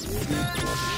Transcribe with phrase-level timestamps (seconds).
[0.00, 0.97] Yeah.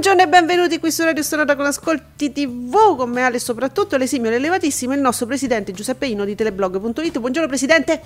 [0.00, 4.30] Buongiorno e benvenuti qui su Radio Sonata con Ascolti TV con me Ale soprattutto l'esimio
[4.30, 7.18] e l'elevatissimo il nostro presidente Giuseppe Ino di teleblog.it.
[7.18, 8.00] Buongiorno presidente.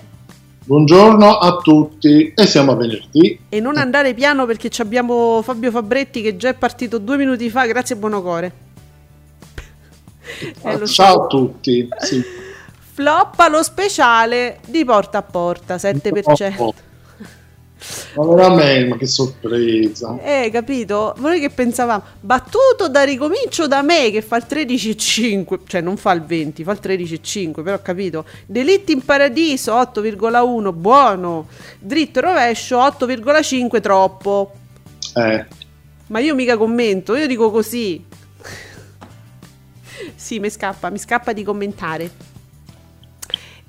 [0.64, 3.38] Buongiorno a tutti e siamo a venerdì.
[3.46, 7.66] E non andare piano perché abbiamo Fabio Fabretti che già è partito due minuti fa,
[7.66, 8.52] grazie buono cuore.
[10.62, 11.86] Eh, Ciao a tutti.
[11.98, 12.22] Sì.
[12.94, 16.54] Floppa lo speciale di porta a porta, 7%.
[16.56, 16.74] Oh, oh.
[18.14, 20.18] Ma veramente, ma che sorpresa.
[20.22, 21.14] Eh, capito?
[21.18, 26.12] Noi che pensavamo, battuto da ricomincio da me che fa il 13,5, cioè non fa
[26.12, 28.24] il 20, fa il 13,5, però capito.
[28.46, 31.48] Delitti in paradiso 8,1, buono.
[31.78, 34.52] Dritto e rovescio 8,5, troppo.
[35.14, 35.46] Eh.
[36.06, 38.04] Ma io mica commento, io dico così.
[40.14, 42.31] sì, mi scappa, mi scappa di commentare.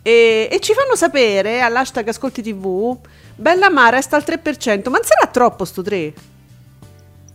[0.04, 2.98] E, e ci fanno sapere all'hashtag Ascolti TV
[3.36, 5.98] Bella Mara sta al 3%, ma non sarà troppo sto 3?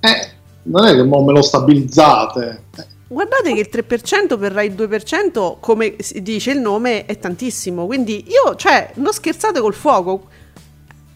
[0.00, 0.30] Eh,
[0.62, 2.64] non è che mo me lo stabilizzate.
[3.08, 7.86] Guardate che il 3% per Rai 2%, come dice il nome, è tantissimo.
[7.86, 10.28] Quindi io, cioè, non scherzate col fuoco.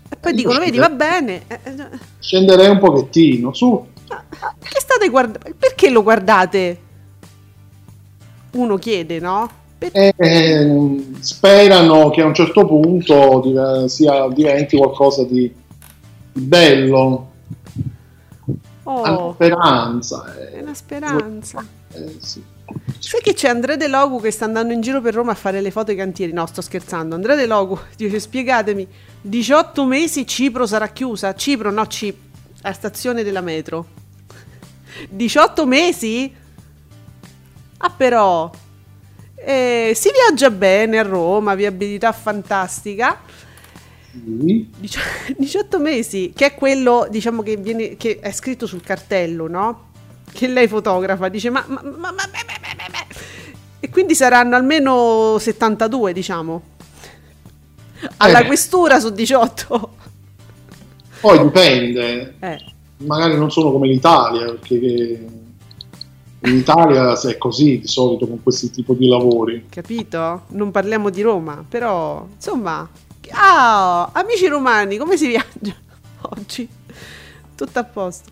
[0.09, 1.43] E poi eh, dicono, vedi, va bene.
[1.47, 3.87] Eh, eh, Scenderei un pochettino, su.
[4.07, 5.55] Che state guardando?
[5.57, 6.81] Perché lo guardate?
[8.53, 9.61] Uno chiede, no?
[9.91, 15.53] E eh, sperano che a un certo punto sia, diventi qualcosa di
[16.33, 17.31] bello.
[18.85, 20.35] Oh, una speranza.
[20.51, 21.65] È una speranza.
[21.93, 22.43] Eh, sì.
[22.99, 25.61] Sai che c'è Andrea De Logu che sta andando in giro per Roma a fare
[25.61, 26.33] le foto ai cantieri?
[26.33, 27.15] No, sto scherzando.
[27.15, 28.87] Andrea De Logu dice: Spiegatemi,
[29.21, 31.35] 18 mesi Cipro sarà chiusa?
[31.35, 32.23] Cipro, no, Cipro,
[32.63, 33.87] la stazione della metro.
[35.09, 36.35] 18 mesi?
[37.79, 38.51] Ah, però
[39.45, 43.21] eh, si viaggia bene a Roma, viabilità fantastica.
[44.13, 44.71] Sì.
[45.37, 49.91] 18 mesi, che è quello diciamo che, viene, che è scritto sul cartello, no?
[50.31, 52.23] Che lei fotografa, dice ma, ma, ma, ma
[53.85, 56.63] e quindi saranno almeno 72, diciamo.
[58.19, 58.47] Alla eh.
[58.47, 59.91] questura su 18.
[61.21, 62.37] Poi dipende.
[62.39, 62.59] Eh.
[62.99, 65.27] Magari non sono come l'Italia, perché
[66.45, 69.67] in Italia è così di solito con questi tipi di lavori.
[69.69, 70.43] Capito?
[70.49, 72.89] Non parliamo di Roma, però insomma,
[73.31, 75.75] ah, amici romani, come si viaggia
[76.23, 76.69] oggi?
[77.55, 78.31] Tutto a posto.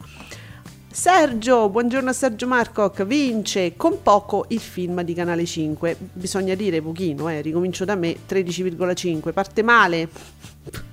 [0.93, 5.97] Sergio, buongiorno a Sergio Marcoc, vince con poco il film di Canale 5.
[6.13, 9.33] Bisogna dire pochino, eh, ricomincio da me, 13,5.
[9.33, 10.09] Parte male.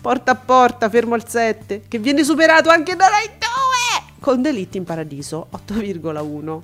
[0.00, 3.75] Porta a porta, fermo al 7, che viene superato anche da Rai 2
[4.20, 6.60] con Delitti in Paradiso 8,1.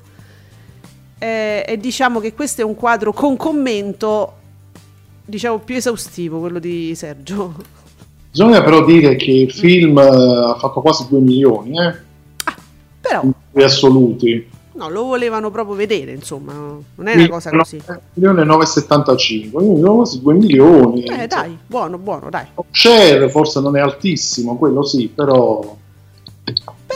[1.19, 4.41] E, e diciamo che questo è un quadro con commento
[5.25, 7.55] diciamo più esaustivo, quello di Sergio.
[8.31, 11.95] Bisogna però dire che il film eh, ha fatto quasi 2 milioni, eh?
[12.45, 12.57] Ah,
[13.01, 13.23] però...
[13.25, 14.49] In assoluti.
[14.75, 17.81] No, lo volevano proprio vedere, insomma, non è una cosa così.
[17.87, 21.05] 1 milione e 975, quindi quasi 2 milioni.
[21.05, 22.47] Eh, dai, buono, buono, dai.
[22.71, 25.77] Share forse non è altissimo, quello sì, però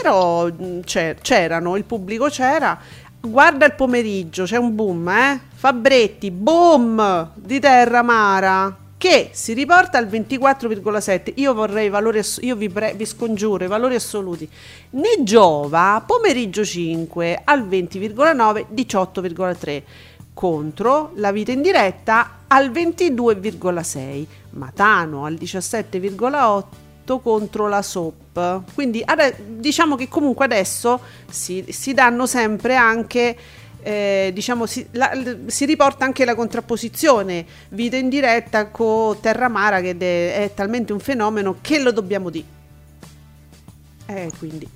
[0.01, 0.81] però mm,
[1.21, 2.79] c'erano, il pubblico c'era.
[3.19, 5.39] Guarda il pomeriggio, c'è un boom, eh?
[5.55, 11.33] Fabretti, boom di Terra Mara che si riporta al 24,7.
[11.35, 14.49] Io vorrei valori io vi, pre- vi scongiuro i valori assoluti.
[14.91, 19.83] Ne giova pomeriggio 5 al 20,9, 18,3
[20.33, 26.85] contro la vita in diretta al 22,6, Matano al 17,8
[27.19, 28.73] contro la SOP.
[28.73, 29.03] Quindi
[29.47, 30.99] diciamo che comunque adesso
[31.29, 33.37] si, si danno sempre anche
[33.81, 35.09] eh, diciamo, si, la,
[35.45, 40.99] si, riporta anche la contrapposizione vita in diretta con Terramara che de, è talmente un
[40.99, 42.45] fenomeno che lo dobbiamo dire.
[44.07, 44.67] Eh, quindi.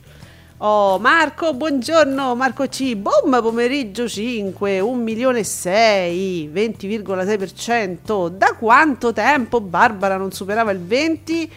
[0.64, 2.96] Oh, Marco, buongiorno, Marco C.
[2.96, 8.30] Boom, pomeriggio 5, 1 milione e 6, 20,6%.
[8.30, 11.52] Da quanto tempo Barbara non superava il 20?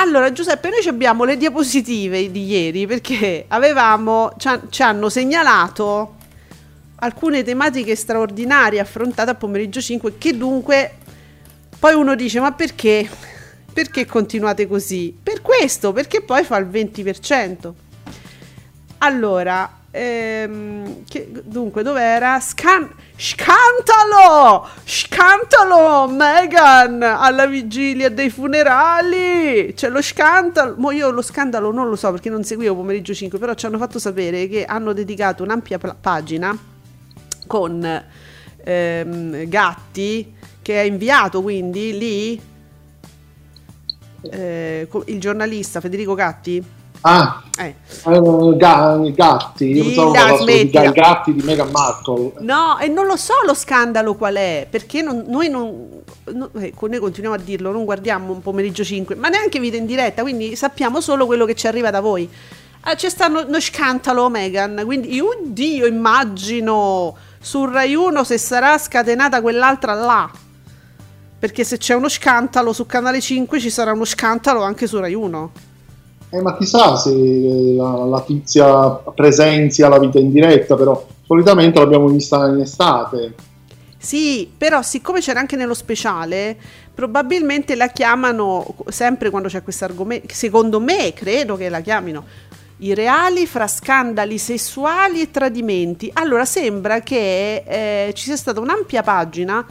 [0.00, 4.30] Allora, Giuseppe, noi abbiamo le diapositive di ieri perché avevamo,
[4.70, 6.14] ci hanno segnalato
[7.00, 10.98] alcune tematiche straordinarie affrontate a pomeriggio 5 che dunque
[11.80, 13.08] poi uno dice ma perché?
[13.72, 15.16] Perché continuate così?
[15.20, 17.72] Per questo, perché poi fa il 20%.
[18.98, 22.38] Allora, ehm, che, dunque, dov'era?
[22.38, 24.68] Scan- scantalo!
[24.84, 29.74] Scantalo, Megan, alla vigilia dei funerali!
[29.74, 30.76] C'è lo scandalo.
[30.78, 33.78] Mo io lo scandalo non lo so perché non seguivo pomeriggio 5, però ci hanno
[33.78, 36.56] fatto sapere che hanno dedicato un'ampia pagina
[37.46, 38.04] con
[38.64, 42.40] ehm, Gatti che ha inviato quindi lì
[44.30, 47.74] eh, il giornalista Federico Gatti Ah, eh.
[48.04, 50.12] uh, Gatti, io so
[50.48, 52.32] i Gatti di Meghan Markle.
[52.40, 56.02] No, e non lo so lo scandalo qual è, perché non, noi non,
[56.32, 59.86] no, eh, noi continuiamo a dirlo, non guardiamo un pomeriggio 5, ma neanche vita in
[59.86, 62.28] diretta, quindi sappiamo solo quello che ci arriva da voi.
[62.82, 68.76] Ah, c'è stato uno scandalo Meghan, quindi io Dio immagino su Rai 1 se sarà
[68.78, 70.30] scatenata quell'altra là.
[71.38, 75.14] Perché se c'è uno scandalo su Canale 5 ci sarà uno scandalo anche su Rai
[75.14, 75.52] 1.
[76.30, 77.14] Eh, ma chissà se
[77.74, 83.34] la, la tizia presenzia la vita in diretta, però solitamente l'abbiamo vista in estate.
[83.96, 86.56] Sì, però siccome c'era anche nello speciale,
[86.94, 90.32] probabilmente la chiamano sempre quando c'è questo argomento.
[90.32, 92.24] Secondo me, credo che la chiamino
[92.80, 96.10] i reali fra scandali sessuali e tradimenti.
[96.12, 99.66] Allora sembra che eh, ci sia stata un'ampia pagina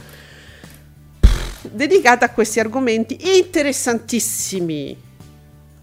[1.62, 5.06] dedicata a questi argomenti interessantissimi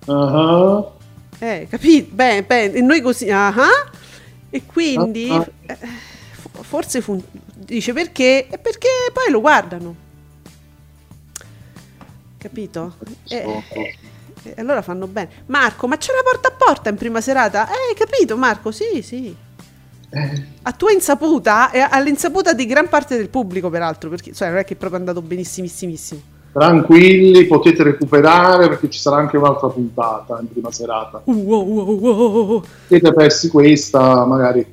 [0.07, 0.93] Uh-huh.
[1.39, 2.15] Eh, capito?
[2.15, 3.91] Beh, beh, noi così, uh-huh.
[4.51, 5.47] E quindi uh-huh.
[5.67, 5.79] eh,
[6.61, 7.23] forse fu,
[7.55, 8.47] dice perché?
[8.49, 9.97] E perché poi lo guardano.
[12.39, 12.97] Capito?
[13.29, 13.63] Eh,
[14.43, 15.31] eh, allora fanno bene.
[15.47, 17.69] Marco, ma c'era porta a porta in prima serata?
[17.69, 18.71] Eh, capito Marco?
[18.71, 19.35] Sì, sì.
[20.11, 20.43] Eh.
[20.63, 24.65] A tua insaputa e all'insaputa di gran parte del pubblico, peraltro, perché cioè, non è
[24.65, 30.49] che è proprio andato benissimissimo tranquilli, potete recuperare perché ci sarà anche un'altra puntata in
[30.49, 31.21] prima serata.
[31.25, 32.63] Wow, wow, wow.
[32.87, 34.65] Siete persi questa, magari.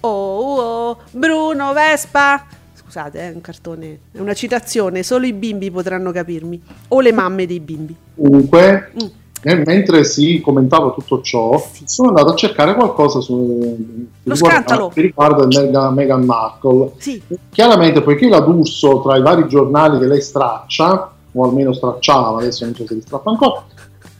[0.00, 2.46] Oh, oh, Bruno Vespa.
[2.72, 7.46] Scusate, è un cartone, è una citazione, solo i bimbi potranno capirmi, o le mamme
[7.46, 7.94] dei bimbi.
[8.14, 13.76] Comunque, mm mentre si commentava tutto ciò, sono andato a cercare qualcosa su,
[14.22, 16.92] Lo riguarda, che riguarda Meghan, Meghan Markle.
[16.96, 17.20] Sì.
[17.50, 22.64] Chiaramente, poiché la D'Urso tra i vari giornali che lei straccia, o almeno stracciava, adesso
[22.64, 23.64] non so se li strappa ancora,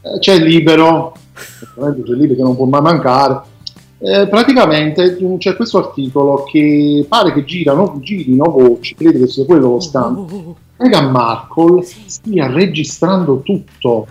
[0.02, 3.54] eh, c'è libero, c'è libero che non può mai mancare.
[3.98, 9.70] Eh, praticamente c'è questo articolo che pare che girano, girino voci, credo che sia quello
[9.70, 10.22] lo scambio.
[10.22, 10.56] Oh.
[10.78, 14.06] Meghan Markle stia registrando tutto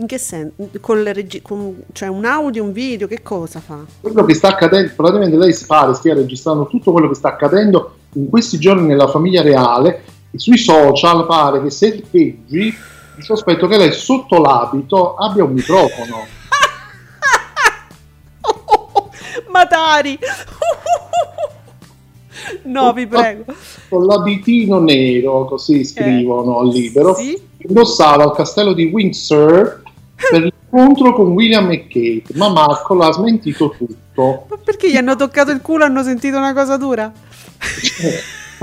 [0.00, 0.54] in che senso?
[0.80, 3.84] Con, regi- con cioè un audio, un video, che cosa fa?
[4.00, 7.96] Quello che sta accadendo, praticamente lei si pare stia registrando tutto quello che sta accadendo
[8.14, 12.74] in questi giorni nella famiglia reale e sui social pare che se peggi
[13.16, 16.24] il sospetto che lei sotto l'abito abbia un microfono.
[19.52, 20.18] Matari!
[22.64, 23.44] no, vi prego.
[23.90, 27.38] Con l'abitino nero, così scrivono eh, al libero, sì?
[27.58, 29.79] indossava al castello di Windsor
[30.30, 34.46] per l'incontro con William e Kate, ma Marco l'ha smentito tutto.
[34.48, 37.12] Ma perché gli hanno toccato il culo e hanno sentito una cosa dura?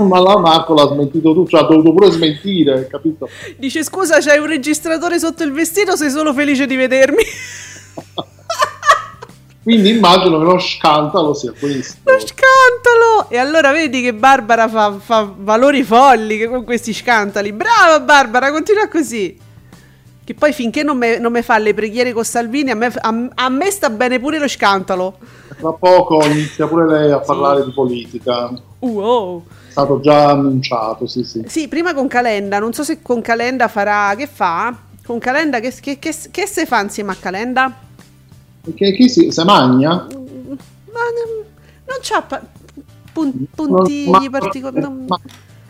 [0.06, 3.28] ma la Marco l'ha smentito tutto, cioè ha dovuto pure smentire, capito?
[3.56, 7.22] Dice scusa, c'hai un registratore sotto il vestito, sei solo felice di vedermi.
[9.62, 12.10] Quindi immagino che lo scantalo sia questo.
[12.10, 13.28] Lo scantalo!
[13.28, 17.52] E allora vedi che Barbara fa, fa valori folli con questi scantali.
[17.52, 19.46] Brava Barbara, continua così.
[20.28, 23.70] Che poi finché non mi fa le preghiere con Salvini, a me, a, a me,
[23.70, 25.16] sta bene pure lo scantalo.
[25.58, 27.68] Tra poco inizia pure lei a parlare sì.
[27.68, 28.52] di politica.
[28.80, 29.46] Wow.
[29.68, 31.44] È stato già annunciato, sì, sì.
[31.46, 34.14] Sì, prima con Calenda, non so se con Calenda farà...
[34.18, 34.76] Che fa?
[35.02, 37.78] Con Calenda, che, che, che, che se fa insieme a Calenda?
[38.74, 39.92] Che, che si, se magna?
[39.92, 41.46] Ma non,
[41.86, 42.42] non c'ha pa-
[43.14, 45.06] pun- puntigli particolari.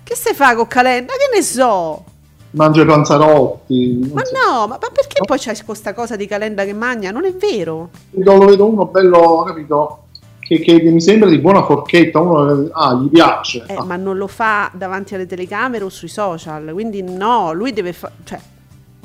[0.03, 1.13] Che se fa con Calenda?
[1.13, 2.05] Che ne so?
[2.51, 4.11] Mangia i panzarotti.
[4.13, 5.25] Ma no, ma, ma perché no.
[5.27, 7.11] poi c'è questa cosa di Calenda che mangia?
[7.11, 7.91] Non è vero.
[8.11, 10.03] Lo vedo uno bello, capito?
[10.41, 13.65] che, che mi sembra di buona forchetta, uno ah, gli piace.
[13.69, 17.73] Eh, Ah, Ma non lo fa davanti alle telecamere o sui social, quindi no, lui
[17.75, 18.15] deve fare...
[18.25, 18.41] Cioè,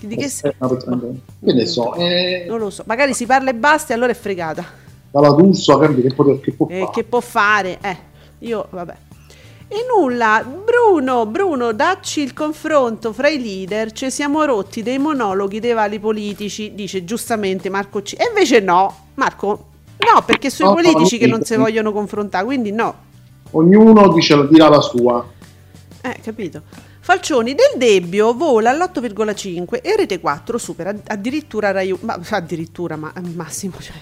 [0.03, 0.55] di che se- eh,
[1.43, 4.15] che ne so, eh, Non lo so, magari si parla e basta e allora è
[4.15, 4.63] fregata.
[5.11, 6.91] dalla D'Urso a capire che, poter- che può Eh, fare.
[6.93, 7.77] che può fare?
[7.81, 7.97] Eh,
[8.39, 8.93] io, vabbè.
[9.67, 15.59] E nulla, Bruno, Bruno, dacci il confronto fra i leader, ci siamo rotti dei monologhi
[15.59, 18.13] dei vari politici, dice giustamente Marco C.
[18.17, 19.47] E invece no, Marco,
[19.97, 21.37] no, perché sono i politici che no.
[21.37, 23.11] non si vogliono confrontare, quindi no.
[23.51, 25.25] Ognuno dice, dirà la sua.
[26.01, 26.61] Eh, capito.
[26.99, 33.11] Falcioni del Debbio vola all'8,5 e Rete 4 supera addirittura Rai 1, ma addirittura, ma
[33.35, 33.95] massimo, cioè,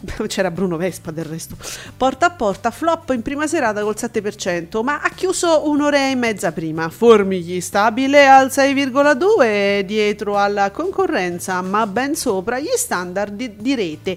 [0.26, 1.56] c'era Bruno Vespa del resto.
[1.96, 6.52] Porta a porta, flop in prima serata col 7%, ma ha chiuso un'ora e mezza
[6.52, 6.88] prima.
[6.88, 14.16] Formigli stabile al 6,2 dietro alla concorrenza, ma ben sopra gli standard di, di rete.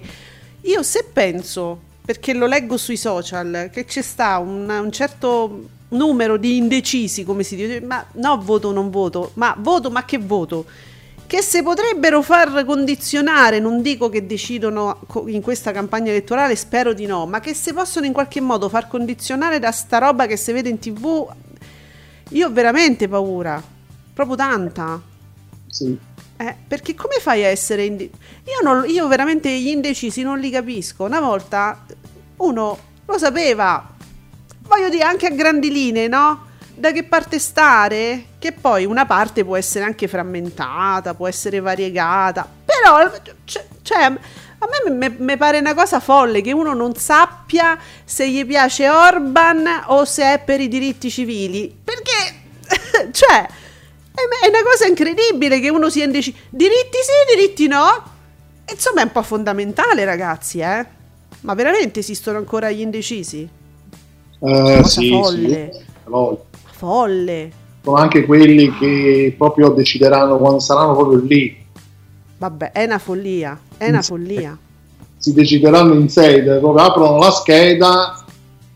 [0.62, 6.36] Io se penso, perché lo leggo sui social, che c'è sta un, un certo numero
[6.36, 10.64] di indecisi, come si dice, ma no voto non voto, ma voto ma che voto?
[11.26, 17.06] Che se potrebbero far condizionare, non dico che decidono in questa campagna elettorale, spero di
[17.06, 20.52] no, ma che se possono in qualche modo far condizionare da sta roba che si
[20.52, 21.26] vede in tv,
[22.28, 23.62] io ho veramente paura,
[24.12, 25.00] proprio tanta.
[25.68, 25.96] Sì.
[26.36, 28.10] Eh, perché come fai a essere inde-
[28.44, 31.04] io, non- io veramente gli indecisi non li capisco.
[31.04, 31.84] Una volta
[32.36, 33.90] uno lo sapeva,
[34.66, 36.50] voglio dire anche a grandi linee, no?
[36.82, 38.24] Da che parte stare?
[38.40, 43.08] Che poi una parte può essere anche frammentata, può essere variegata, però
[43.44, 48.44] cioè, cioè, a me mi pare una cosa folle che uno non sappia se gli
[48.44, 51.72] piace Orban o se è per i diritti civili.
[51.84, 53.46] Perché, cioè,
[54.12, 56.36] è una cosa incredibile che uno sia indeciso.
[56.48, 58.10] Diritti sì, diritti no.
[58.68, 60.84] Insomma, è un po' fondamentale, ragazzi, eh.
[61.42, 63.48] Ma veramente esistono ancora gli indecisi?
[64.40, 65.70] Eh, sì, folle.
[65.72, 65.90] sì.
[66.82, 67.52] Folle.
[67.84, 71.56] Sono anche quelli che proprio decideranno quando saranno proprio lì.
[72.38, 73.56] Vabbè, è una follia.
[73.76, 74.58] È una follia.
[75.16, 78.24] Si decideranno in sede, proprio aprono la scheda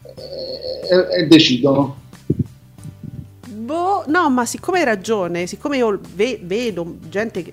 [0.04, 1.96] eh, e, e decidono.
[3.48, 7.52] Boh, no, ma siccome hai ragione, siccome io ve- vedo gente che,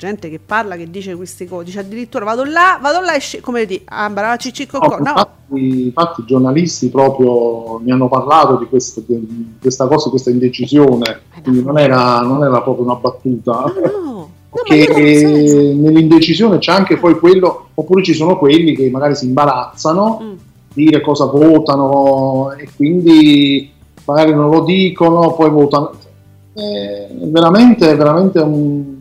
[0.00, 3.40] gente che parla, che dice queste cose, dice addirittura vado là, vado là e sc-
[3.40, 4.78] come di ah, brava cicci No.
[4.80, 10.10] No, infatti, infatti i giornalisti proprio mi hanno parlato di questa, di questa cosa, di
[10.10, 13.52] questa indecisione, quindi non era, non era proprio una battuta.
[13.52, 14.28] no, no.
[14.50, 15.56] No, ho senso.
[15.74, 20.32] nell'indecisione c'è anche poi quello, oppure ci sono quelli che magari si imbarazzano, Mm.
[20.74, 23.70] dire cosa votano e quindi
[24.04, 25.92] magari non lo dicono, poi votano.
[26.52, 28.99] È veramente, veramente un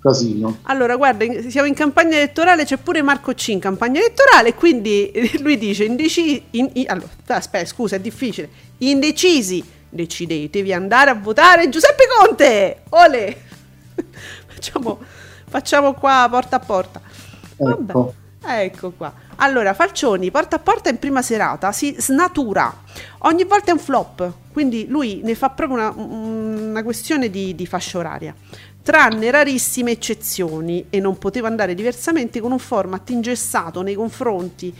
[0.00, 0.58] casino.
[0.62, 5.58] Allora, guarda, siamo in campagna elettorale, c'è pure Marco C in campagna elettorale, quindi lui
[5.58, 6.42] dice indecisi...
[6.52, 8.48] in- in- allora, aspetta, scusa, è difficile.
[8.78, 12.82] Indecisi, decidetevi andare a votare Giuseppe Conte!
[12.90, 13.36] Ole!
[14.46, 14.98] facciamo,
[15.48, 17.00] facciamo qua porta a porta.
[17.56, 18.14] Vabbè, Ecco.
[18.46, 19.12] ecco qua.
[19.40, 22.82] Allora, Falcioni, porta a porta in prima serata, si snatura.
[23.18, 27.66] Ogni volta è un flop, quindi lui ne fa proprio una, una questione di, di
[27.66, 28.34] fascia oraria.
[28.82, 34.74] Tranne rarissime eccezioni, e non poteva andare diversamente con un format ingessato nei confronti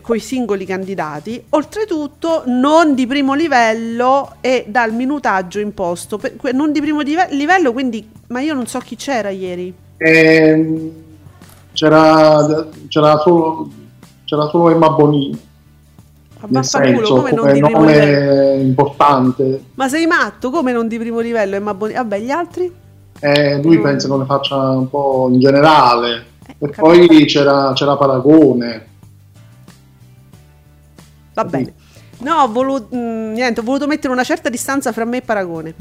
[0.00, 6.18] con i singoli candidati, oltretutto non di primo livello e dal minutaggio imposto.
[6.18, 9.72] Per- non di primo dive- livello, quindi, ma io non so chi c'era ieri.
[9.98, 10.90] Ehm,
[11.72, 13.70] c'era, c'era, solo,
[14.24, 15.38] c'era solo Emma Bonini,
[16.48, 18.60] vaffanculo, come non di primo livello?
[18.62, 19.62] importante.
[19.74, 20.50] Ma sei matto?
[20.50, 21.54] Come non di primo livello?
[21.56, 22.72] Emma Boni- Vabbè, gli altri?
[23.20, 23.82] Eh, lui Mm.
[23.82, 26.24] pensa che ne faccia un po' in generale.
[26.46, 26.82] Eh, E capito.
[26.82, 28.86] poi c'era, c'era Paragone.
[31.34, 31.74] Va bene.
[32.18, 35.74] No, ho voluto, mm, niente, ho voluto mettere una certa distanza fra me e Paragone.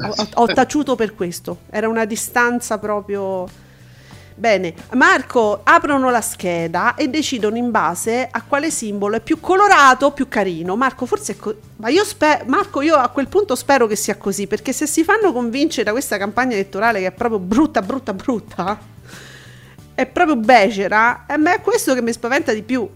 [0.00, 1.58] Ho, ho- ho taciuto per questo.
[1.70, 3.46] Era una distanza proprio.
[4.34, 10.06] Bene, Marco aprono la scheda e decidono in base a quale simbolo è più colorato
[10.06, 10.74] o più carino.
[10.76, 11.56] Marco, forse è così.
[11.76, 15.04] Ma io spero, Marco, io a quel punto spero che sia così, perché se si
[15.04, 18.78] fanno convincere da questa campagna elettorale che è proprio brutta, brutta, brutta,
[19.94, 22.88] è proprio becera, a me è questo che mi spaventa di più.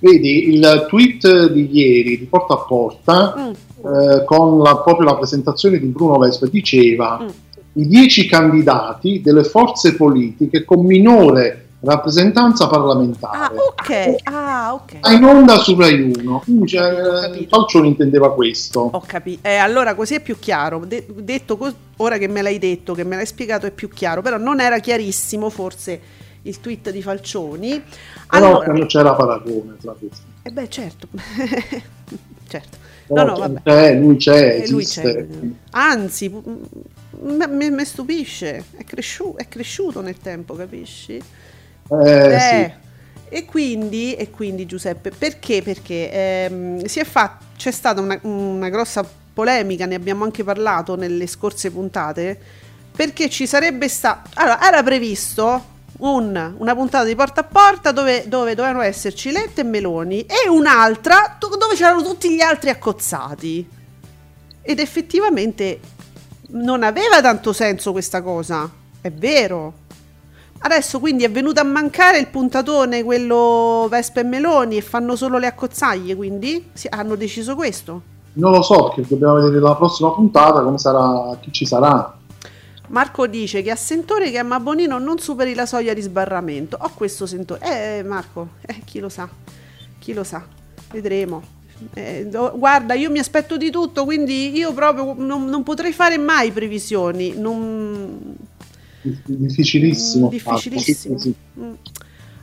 [0.00, 3.50] Vedi, il tweet di ieri di Porta a Porta, Mm.
[3.86, 7.28] eh, con la, proprio la presentazione di Bruno Vespa, diceva Mm.
[7.74, 13.54] I dieci candidati delle forze politiche con minore rappresentanza Ah, parlamentare.
[13.58, 14.14] ok.
[14.24, 14.96] Ah, ok.
[15.00, 16.40] Ah, in onda su Rai 1.
[16.44, 17.44] Quindi cioè.
[17.48, 18.88] Falcioni intendeva questo.
[18.90, 19.46] Ho capito.
[19.46, 20.84] Eh, allora così è più chiaro.
[20.86, 24.22] De- detto cos- ora che me l'hai detto, che me l'hai spiegato, è più chiaro.
[24.22, 26.00] Però non era chiarissimo, forse,
[26.42, 27.82] il tweet di Falcioni.
[28.30, 30.22] Però Allora, non c'era paragone tra questi.
[30.42, 31.08] eh beh, certo.
[32.48, 32.76] certo.
[33.06, 33.60] Però No, no, vabbè.
[33.62, 35.26] c'è, lui c'è, Eh, lui c'è.
[35.72, 36.32] Anzi,
[37.22, 41.16] mi stupisce, è, cresciu- è cresciuto nel tempo, capisci?
[41.16, 41.22] Eh,
[42.40, 42.54] sì.
[42.54, 42.74] Eh,
[43.30, 45.60] E quindi, e quindi Giuseppe, perché?
[45.62, 50.94] Perché ehm, si è fa- c'è stata una, una grossa polemica, ne abbiamo anche parlato
[50.94, 52.38] nelle scorse puntate,
[52.94, 54.30] perché ci sarebbe stato...
[54.34, 59.62] Allora, era previsto un- una puntata di porta a porta dove, dove dovevano esserci Letta
[59.62, 63.68] e Meloni e un'altra do- dove c'erano tutti gli altri accozzati.
[64.62, 65.80] Ed effettivamente
[66.54, 68.70] non aveva tanto senso questa cosa,
[69.00, 69.82] è vero.
[70.60, 75.38] Adesso quindi è venuto a mancare il puntatone, quello Vespa e Meloni, e fanno solo
[75.38, 78.12] le accozzaglie, quindi Si- hanno deciso questo.
[78.34, 82.18] Non lo so perché dobbiamo vedere la prossima puntata come sarà, chi ci sarà.
[82.88, 86.76] Marco dice che a Sentore che Emma Bonino non superi la soglia di sbarramento.
[86.80, 87.98] Ho questo sentore.
[87.98, 89.28] Eh, Marco, eh, chi lo sa?
[89.98, 90.44] Chi lo sa?
[90.90, 91.53] Vedremo.
[91.94, 96.50] Eh, guarda, io mi aspetto di tutto, quindi io proprio non, non potrei fare mai
[96.50, 97.34] previsioni.
[97.36, 98.36] Non...
[99.02, 100.26] Difficilissimo.
[100.28, 101.18] Mm, difficilissimo.
[101.18, 101.60] Sì, sì.
[101.60, 101.72] Mm.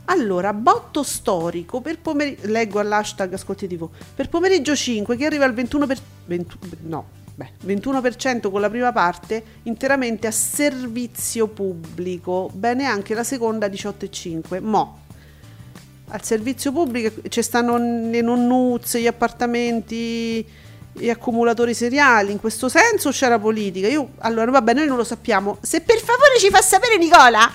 [0.06, 2.46] Allora, botto storico per pomeriggio.
[2.48, 3.88] Leggo all'hashtag Ascolti TV.
[4.14, 5.86] Per pomeriggio 5 che arriva al 21%.
[5.86, 5.98] Per...
[6.26, 12.50] 20 no, beh, 21% con la prima parte interamente a servizio pubblico.
[12.52, 14.62] Bene anche la seconda 18,5.
[14.62, 15.01] Mo.
[16.14, 20.46] Al servizio pubblico ci stanno le nonnuzze, gli appartamenti,
[20.92, 22.32] gli accumulatori seriali.
[22.32, 23.88] In questo senso c'era politica.
[23.88, 25.56] Io, allora, vabbè, noi non lo sappiamo.
[25.62, 27.50] Se per favore ci fa sapere Nicola.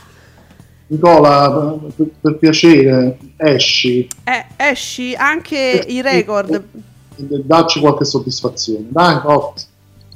[0.88, 4.08] Nicola, per, per piacere, esci.
[4.24, 6.54] Eh, esci anche i record.
[6.56, 6.64] e
[7.44, 8.88] Dacci qualche soddisfazione.
[8.90, 9.54] Dai, oh.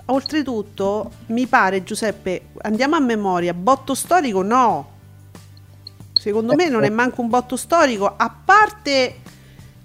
[0.05, 4.87] Oltretutto, mi pare, Giuseppe, andiamo a memoria, botto storico no.
[6.21, 9.15] Secondo me non è manco un botto storico, a parte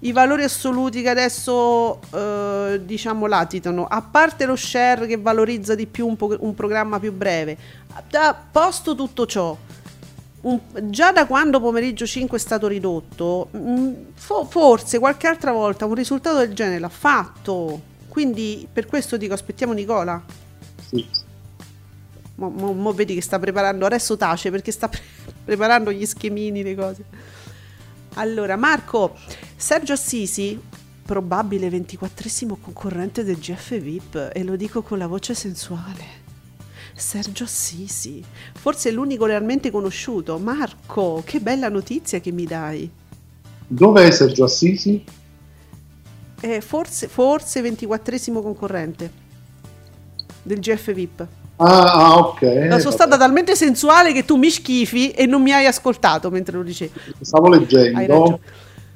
[0.01, 5.87] i valori assoluti che adesso eh, diciamo latitano, a parte lo share che valorizza di
[5.87, 7.57] più un, po- un programma più breve,
[8.07, 9.57] da posto tutto ciò,
[10.41, 10.59] un-
[10.91, 15.95] già da quando pomeriggio 5 è stato ridotto, mh, fo- forse qualche altra volta un
[15.95, 17.81] risultato del genere l'ha fatto.
[18.09, 20.21] Quindi per questo dico aspettiamo Nicola.
[20.87, 21.03] Sì.
[22.35, 25.01] Mo, mo- mo vedi che sta preparando, adesso tace perché sta pre-
[25.47, 27.05] preparando gli schemini, le cose.
[28.15, 29.15] Allora, Marco,
[29.55, 30.59] Sergio Assisi,
[31.05, 36.25] probabile 24esimo concorrente del GF VIP, e lo dico con la voce sensuale.
[36.93, 38.21] Sergio Assisi,
[38.59, 40.37] forse l'unico realmente conosciuto.
[40.37, 42.91] Marco, che bella notizia che mi dai.
[43.65, 45.01] Dov'è Sergio Assisi?
[46.41, 49.09] Eh, forse, forse 24esimo concorrente
[50.43, 51.27] del GF VIP.
[51.57, 52.41] Ah, ah, ok.
[52.41, 56.57] No, sono stata talmente sensuale che tu mi schifi e non mi hai ascoltato mentre
[56.57, 56.91] lo dicevi.
[57.21, 58.39] Stavo leggendo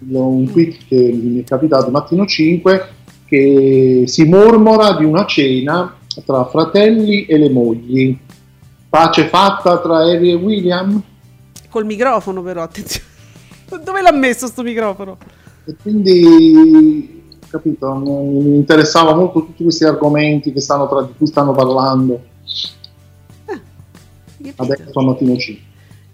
[0.07, 2.89] un tweet che mi è capitato mattino 5
[3.25, 5.95] che si mormora di una cena
[6.25, 8.17] tra fratelli e le mogli.
[8.89, 11.01] Pace fatta tra Harry e William?
[11.69, 13.05] Col microfono però, attenzione.
[13.83, 15.17] Dove l'ha messo sto microfono?
[15.65, 21.53] E quindi, capito, mi interessava molto tutti questi argomenti che stanno tra, di cui stanno
[21.53, 22.29] parlando
[24.55, 25.69] adesso a mattino 5.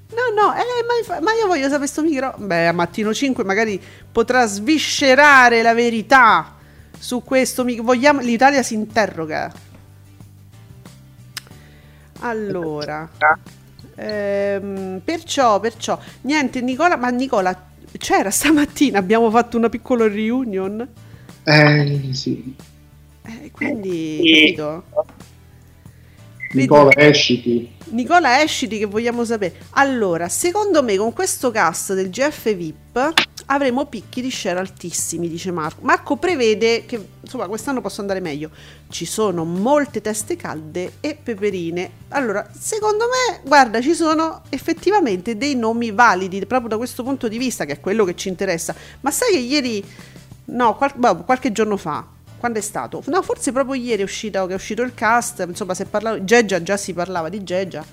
[0.09, 0.63] No, no, eh,
[1.09, 2.45] ma, ma io voglio sapere sto microfono.
[2.47, 3.79] Beh, a mattino 5 magari
[4.11, 6.55] potrà sviscerare la verità
[6.97, 7.63] su questo.
[7.63, 8.21] mic- Vogliamo...
[8.21, 9.51] L'Italia si interroga.
[12.19, 13.07] Allora,
[13.95, 20.87] ehm, perciò, perciò, niente, Nicola, ma Nicola c'era stamattina, abbiamo fatto una piccola reunion,
[21.43, 22.55] Eh, sì.
[23.21, 24.83] eh, quindi, capito?
[26.53, 27.76] Nicola, esciti.
[27.89, 29.55] Nicola esciti che vogliamo sapere.
[29.71, 33.13] Allora, secondo me con questo cast del GF VIP
[33.45, 35.81] avremo picchi di share altissimi, dice Marco.
[35.83, 38.49] Marco prevede che insomma quest'anno possa andare meglio.
[38.89, 41.89] Ci sono molte teste calde e peperine.
[42.09, 47.37] Allora, secondo me, guarda, ci sono effettivamente dei nomi validi proprio da questo punto di
[47.37, 48.75] vista, che è quello che ci interessa.
[48.99, 49.85] Ma sai che ieri
[50.45, 53.01] no, qual- boh, qualche giorno fa quando è stato?
[53.07, 56.23] No, forse proprio ieri è uscito, che è uscito il cast, insomma, si è parlato,
[56.23, 57.83] Geggia, già si parlava di Geggia.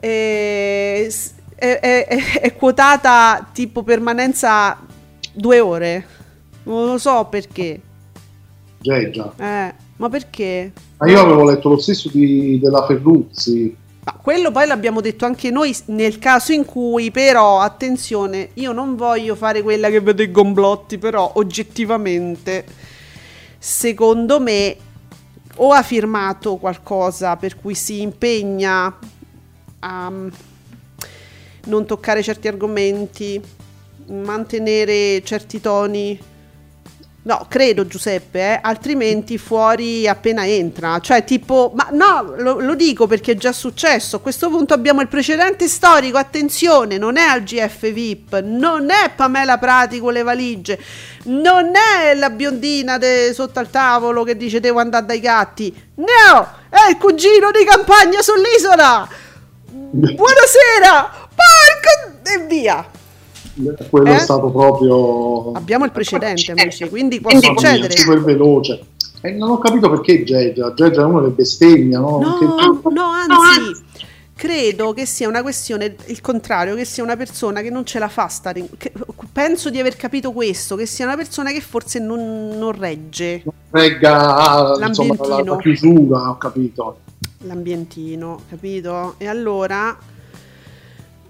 [0.00, 1.12] E,
[1.54, 2.06] è, è-
[2.40, 4.78] è- quotata tipo permanenza
[5.32, 6.06] due ore.
[6.64, 7.80] Non lo so perché.
[8.78, 8.96] Già.
[8.96, 10.72] Eh, ma perché?
[10.98, 13.76] Ma io avevo letto lo stesso di- della Ferruzzi.
[14.04, 18.94] Ma quello poi l'abbiamo detto anche noi nel caso in cui, però, attenzione, io non
[18.96, 22.64] voglio fare quella che vedo i gomblotti, però oggettivamente,
[23.58, 24.76] secondo me,
[25.56, 28.96] o ha firmato qualcosa per cui si impegna
[29.80, 30.12] a...
[31.64, 33.42] non toccare certi argomenti,
[34.06, 36.18] mantenere certi toni.
[37.20, 38.58] No, credo Giuseppe, eh?
[38.62, 41.00] altrimenti fuori appena entra.
[41.00, 44.16] Cioè, tipo, ma no, lo, lo, dico perché è già successo.
[44.16, 46.16] A questo punto abbiamo il precedente storico.
[46.16, 50.78] Attenzione, non è al GF VIP, non è Pamela Prati con le valigie,
[51.24, 55.74] non è la biondina de, sotto al tavolo che dice devo andare dai gatti.
[55.96, 59.08] No, è il cugino di campagna sull'isola.
[59.68, 62.97] Buonasera, porco e via
[63.90, 64.16] quello eh?
[64.16, 67.96] è stato proprio abbiamo il precedente amici quindi può succedere.
[67.96, 68.80] Super veloce.
[69.20, 72.20] E non ho capito perché Geggia Geggia è uno che bestemmia no?
[72.20, 72.90] No, che...
[72.90, 73.84] no anzi
[74.34, 78.08] credo che sia una questione il contrario che sia una persona che non ce la
[78.08, 78.92] fa stare che,
[79.32, 83.42] penso di aver capito questo che sia una persona che forse non, non regge.
[83.44, 86.98] Non regga insomma, la, la chiusura ho capito.
[87.42, 89.14] L'ambientino capito?
[89.18, 89.96] E allora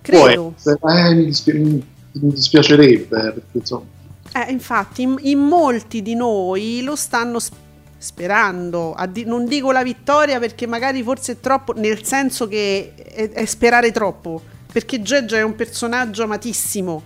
[0.01, 0.55] credo.
[0.65, 1.83] eh, mi, dispiace,
[2.21, 3.87] mi dispiacerebbe perché insomma.
[4.35, 7.39] Eh, infatti in, in, molti di noi lo stanno
[7.97, 8.95] sperando.
[9.11, 13.45] Di, non dico la vittoria perché magari forse è troppo nel senso che è, è
[13.45, 17.03] sperare troppo perché Geggia è un personaggio amatissimo.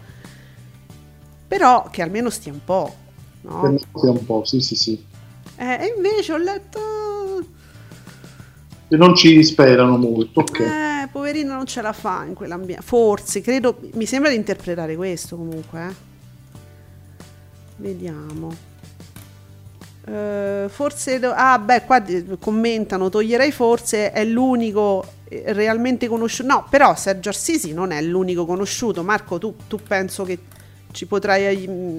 [1.49, 2.95] Però che almeno stia un po'
[3.43, 3.79] no?
[3.79, 5.05] stia un po' sì sì sì.
[5.57, 6.81] Eh, e invece ho letto
[8.97, 12.83] non ci sperano molto ok eh, poverino non ce la fa in quell'ambiente.
[12.83, 15.87] Forse, credo, mi sembra di interpretare questo comunque.
[15.87, 15.95] Eh.
[17.77, 18.71] Vediamo.
[20.05, 22.03] Uh, forse, ah beh, qua
[22.41, 26.49] commentano, toglierei forse, è l'unico eh, realmente conosciuto.
[26.49, 29.05] No, però Sergio Arsisi non è l'unico conosciuto.
[29.05, 30.39] Marco, tu, tu penso che
[30.91, 31.99] ci potrai, mm,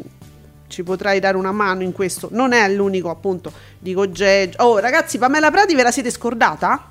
[0.73, 2.29] ci potrai dare una mano in questo.
[2.31, 4.57] Non è l'unico, appunto, dico Gegge.
[4.59, 6.89] Oh, ragazzi, Pamela Prati ve la siete scordata?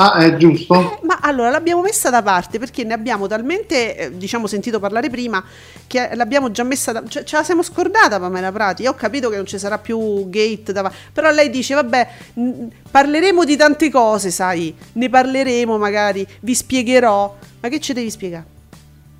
[0.00, 0.74] Ah, è giusto.
[0.74, 5.10] Eh, ma allora l'abbiamo messa da parte perché ne abbiamo talmente, eh, diciamo, sentito parlare
[5.10, 5.42] prima
[5.88, 8.82] che l'abbiamo già messa da cioè, ce la siamo scordata Pamela Prati.
[8.82, 12.68] Io ho capito che non ci sarà più gate davanti, però lei dice "Vabbè, n-
[12.88, 14.72] parleremo di tante cose, sai?
[14.92, 17.36] Ne parleremo magari, vi spiegherò".
[17.60, 18.46] Ma che ci devi spiegare?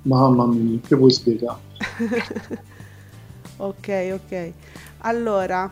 [0.03, 1.57] Mamma mia, che vuoi spiegare?
[3.59, 4.51] ok, ok.
[4.99, 5.69] Allora,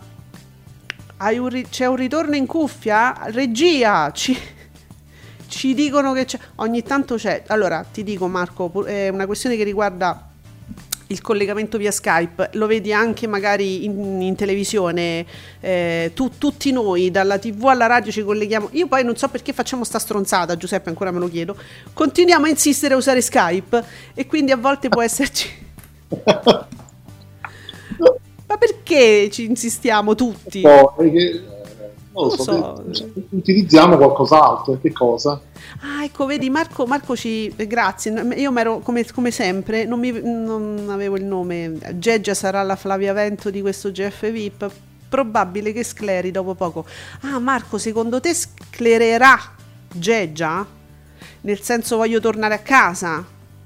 [1.19, 3.17] un ri- c'è un ritorno in cuffia?
[3.25, 4.37] Regia, ci
[5.47, 7.43] ci dicono che c'è, ogni tanto c'è.
[7.47, 10.27] Allora, ti dico Marco, è una questione che riguarda
[11.07, 15.25] il collegamento via Skype, lo vedi anche magari in, in televisione,
[15.61, 19.53] eh, tu, tutti noi dalla tv alla radio ci colleghiamo, io poi non so perché
[19.53, 21.55] facciamo sta stronzata, Giuseppe ancora me lo chiedo,
[21.93, 25.47] continuiamo a insistere a usare Skype e quindi a volte può esserci...
[28.47, 30.61] Ma perché ci insistiamo tutti?
[30.61, 31.43] No, perché
[32.17, 33.11] non lo so, so.
[33.29, 35.39] utilizziamo qualcos'altro, che cosa?
[35.81, 37.53] Ah, ecco, vedi Marco, Marco ci...
[37.55, 42.75] grazie, io ero come, come sempre, non, mi, non avevo il nome, Geggia sarà la
[42.75, 44.71] Flavia Vento di questo GF VIP,
[45.07, 46.85] probabile che scleri dopo poco.
[47.21, 49.37] Ah Marco, secondo te sclererà
[49.93, 50.65] Geggia?
[51.41, 53.23] Nel senso voglio tornare a casa?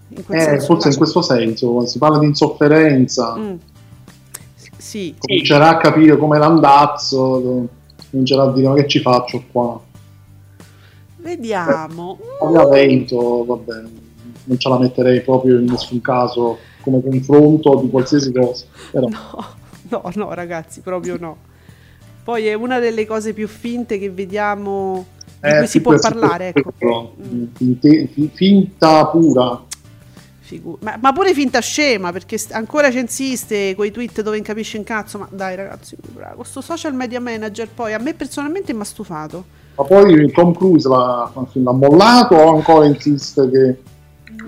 [0.09, 3.35] In eh, forse in questo senso, si parla di insofferenza.
[3.37, 3.55] Mm.
[4.81, 5.13] Sì.
[5.17, 7.69] Comincerà a capire come l'andazzo
[8.11, 9.79] comincerà a dire ma che ci faccio qua
[11.17, 13.83] vediamo eh, avvento vabbè
[14.43, 19.07] non ce la metterei proprio in nessun caso come confronto di qualsiasi cosa Però...
[19.07, 19.53] no
[19.89, 21.37] no no ragazzi proprio no
[22.23, 25.05] poi è una delle cose più finte che vediamo
[25.39, 27.15] di eh, cui si può parlare ecco.
[27.23, 27.73] Mm.
[28.33, 29.63] finta pura
[30.51, 34.35] Figu- ma, ma, pure finta scema perché st- ancora ci insiste con i tweet dove
[34.35, 35.17] non capisce un cazzo.
[35.17, 35.95] Ma dai, ragazzi,
[36.35, 39.45] questo social media manager poi a me personalmente mi ha stufato.
[39.75, 43.77] Ma poi Tom Cruise l'ha, l'ha mollato o ancora insiste che.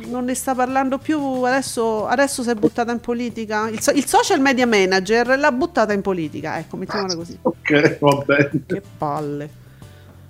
[0.09, 3.69] Non ne sta parlando più, adesso, adesso si è buttata in politica.
[3.69, 7.37] Il, so- il, social media manager l'ha buttata in politica, ecco, mettiamola così.
[7.43, 8.51] Ok, va bene.
[8.65, 9.49] Che palle.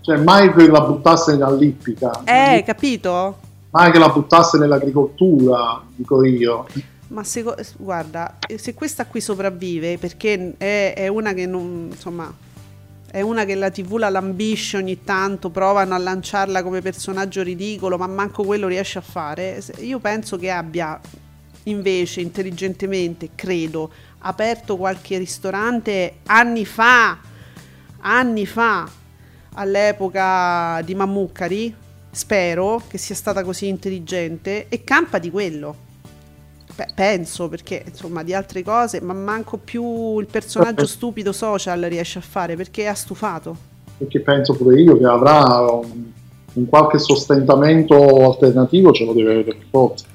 [0.02, 2.22] Cioè, mai che la buttasse nell'allippica.
[2.26, 3.38] Eh, capito?
[3.74, 6.68] Ma che la buttasse nell'agricoltura, dico io.
[7.08, 7.44] Ma se,
[7.78, 12.32] guarda, se questa qui sopravvive, perché è, è una che non, insomma,
[13.10, 17.98] è una che la TV la lambisce ogni tanto, provano a lanciarla come personaggio ridicolo,
[17.98, 19.64] ma manco quello riesce a fare.
[19.80, 21.00] Io penso che abbia
[21.64, 27.18] invece intelligentemente, credo, aperto qualche ristorante anni fa,
[28.02, 28.88] anni fa,
[29.56, 31.76] all'epoca di Mammucari,
[32.14, 35.76] spero che sia stata così intelligente e campa di quello.
[36.76, 42.20] Beh, penso perché insomma di altre cose, ma manco più il personaggio stupido social riesce
[42.20, 43.56] a fare perché ha stufato.
[43.98, 46.12] Perché penso pure io che avrà un,
[46.54, 50.06] un qualche sostentamento alternativo ce lo deve avere per forza.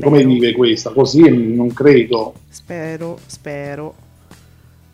[0.00, 0.90] Come vive questa?
[0.90, 2.34] Così non credo.
[2.48, 4.06] Spero, spero.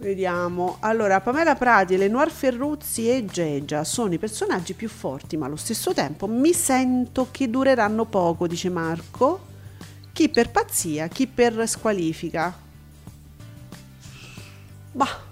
[0.05, 0.77] Vediamo.
[0.81, 5.95] Allora, Pamela Prati, Lenoir Ferruzzi e Gegia sono i personaggi più forti, ma allo stesso
[5.95, 9.41] tempo mi sento che dureranno poco, dice Marco.
[10.13, 12.55] Chi per pazzia, chi per squalifica.
[14.93, 15.23] Bah.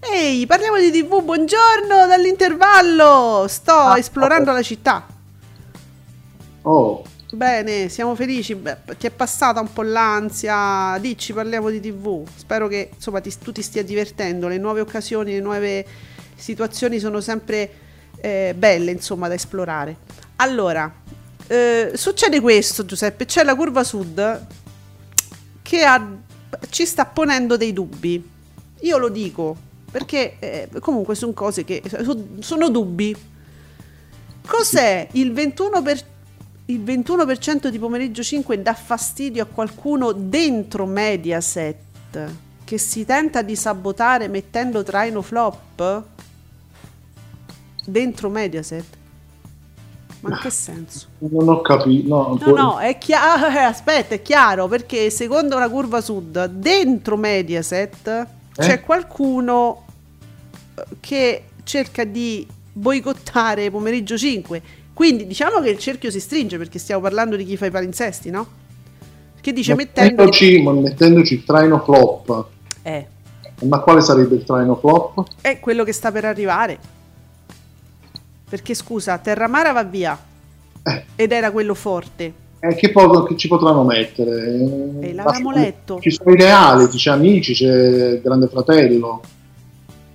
[0.00, 3.44] Ehi, parliamo di TV, buongiorno dall'intervallo.
[3.46, 4.54] Sto ah, esplorando oh.
[4.54, 5.06] la città.
[6.62, 7.04] Oh.
[7.34, 8.54] Bene, siamo felici.
[8.54, 10.96] Beh, ti è passata un po' l'ansia.
[11.00, 12.24] Dici, parliamo di TV.
[12.34, 14.46] Spero che insomma ti, tu ti stia divertendo.
[14.46, 15.84] Le nuove occasioni, le nuove
[16.36, 17.70] situazioni sono sempre
[18.20, 19.96] eh, belle, insomma, da esplorare.
[20.36, 20.92] Allora,
[21.48, 23.24] eh, succede questo, Giuseppe.
[23.24, 24.46] C'è la curva sud
[25.62, 26.16] che ha,
[26.70, 28.30] ci sta ponendo dei dubbi.
[28.80, 29.56] Io lo dico
[29.90, 31.82] perché eh, comunque sono cose che
[32.38, 33.16] sono dubbi.
[34.46, 36.12] Cos'è il 21%?
[36.66, 42.30] Il 21% di pomeriggio 5 dà fastidio a qualcuno dentro Mediaset
[42.64, 46.02] che si tenta di sabotare mettendo traino flop
[47.84, 48.84] dentro Mediaset?
[50.20, 51.08] Ma in che senso?
[51.18, 52.08] Non ho capito.
[52.08, 53.46] No, no, no, è chiaro.
[53.54, 58.26] Eh, aspetta, è chiaro perché secondo la curva sud, dentro Mediaset eh?
[58.54, 59.84] c'è qualcuno
[61.00, 64.62] che cerca di boicottare pomeriggio 5
[64.94, 68.30] quindi diciamo che il cerchio si stringe perché stiamo parlando di chi fa i palinsesti,
[68.30, 68.46] no?
[69.40, 72.46] Che dice mettendoci, mettendoci, mettendoci il traino flop.
[72.82, 73.06] Eh.
[73.64, 75.26] Ma quale sarebbe il traino flop?
[75.40, 76.78] È quello che sta per arrivare.
[78.48, 80.18] Perché scusa, Terramara va via.
[80.82, 81.04] Eh.
[81.16, 82.32] Ed era quello forte.
[82.60, 84.54] Eh, che, po- che ci potranno mettere?
[85.00, 85.98] Eh, l'avevamo letto.
[86.00, 89.20] Ci sono i reali, c'è Amici, c'è Grande Fratello.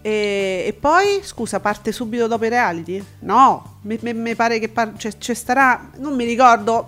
[0.02, 3.04] E, e, poi, scusa, parte subito dopo i reality?
[3.20, 6.88] No, mi, pare che par- cioè, c'è starà, non mi ricordo,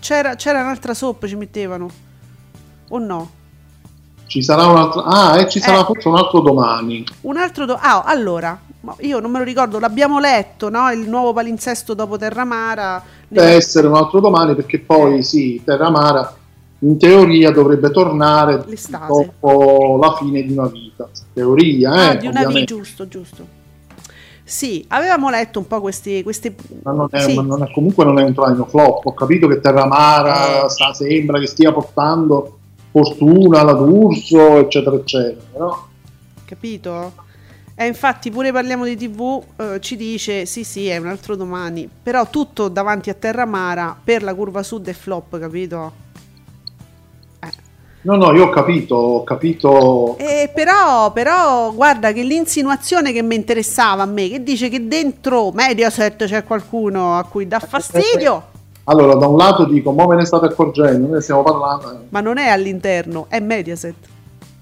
[0.00, 1.88] c'era, c'era, un'altra soap, ci mettevano,
[2.88, 3.30] o no?
[4.26, 7.04] Ci sarà un altro, ah, e ci sarà eh, forse un altro domani.
[7.22, 8.58] Un altro, do- ah, allora,
[8.98, 10.90] io non me lo ricordo, l'abbiamo letto, no?
[10.90, 13.02] Il nuovo palinsesto dopo Terramara.
[13.28, 15.22] Deve essere un altro domani perché poi, eh.
[15.22, 16.34] sì, Terramara
[16.80, 19.06] in teoria dovrebbe tornare L'estate.
[19.06, 20.85] dopo la fine di una vita.
[21.32, 23.64] Teoria, ah, eh, di una vita, giusto, giusto.
[24.42, 26.22] Sì, avevamo letto un po' questi...
[26.22, 26.54] questi...
[26.82, 27.34] Ma, non è, sì.
[27.34, 29.04] ma non è, comunque non è un traino flop.
[29.06, 30.68] Ho capito che Terramara eh.
[30.68, 32.58] sta, sembra che stia portando
[32.92, 35.40] fortuna alla D'Urso, eccetera, eccetera.
[35.58, 35.88] No?
[36.44, 37.24] Capito?
[37.74, 41.36] E eh, infatti pure parliamo di TV, eh, ci dice sì sì è un altro
[41.36, 46.04] domani, però tutto davanti a Terramara per la curva sud è flop, capito?
[48.06, 50.16] No, no, io ho capito, ho capito.
[50.18, 55.50] Eh, però, però, guarda che l'insinuazione che mi interessava a me, che dice che dentro
[55.50, 58.54] Mediaset c'è qualcuno a cui dà fastidio.
[58.84, 62.04] Allora, da un lato dico, ma ve ne state accorgendo, noi stiamo parlando.
[62.10, 63.96] Ma non è all'interno, è Mediaset.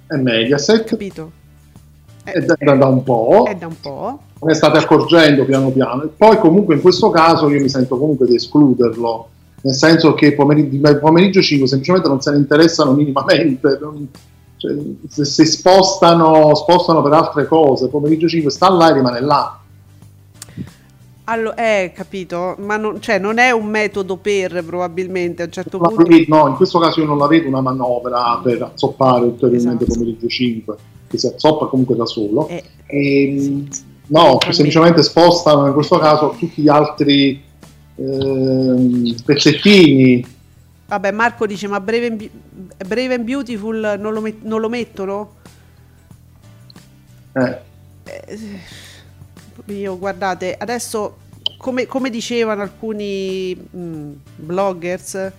[0.06, 0.84] È Mediaset.
[0.84, 1.30] Capito?
[2.24, 3.44] È, da, da, un po'.
[3.46, 4.20] È da un po'.
[4.40, 6.04] Ne state accorgendo piano piano.
[6.04, 9.28] E poi comunque in questo caso io mi sento comunque di escluderlo
[9.64, 14.08] nel senso che pomeriggio, pomeriggio 5 semplicemente non se ne interessano minimamente, non,
[14.58, 14.74] cioè,
[15.08, 19.58] se si spostano, spostano per altre cose, pomeriggio 5 sta là e rimane là.
[21.24, 25.78] Allora, eh, capito, ma non, cioè, non è un metodo per probabilmente a un certo
[25.78, 26.10] non punto.
[26.10, 29.98] Vedo, no, in questo caso io non la vedo una manovra per azzoppare ulteriormente esatto.
[29.98, 30.76] pomeriggio 5,
[31.08, 32.48] che si azzoppa comunque da solo.
[32.48, 33.68] Eh, e, ehm,
[34.08, 37.43] no, semplicemente spostano in questo caso tutti gli altri
[37.96, 40.26] eh, pezzettini.
[40.86, 42.30] Vabbè, Marco dice: Ma Brave and,
[42.86, 45.34] Brave and Beautiful non lo, met- non lo mettono?
[47.32, 47.58] Eh.
[48.04, 48.38] eh.
[49.66, 51.18] Io guardate, adesso
[51.56, 55.32] come, come dicevano alcuni mh, mm, bloggers,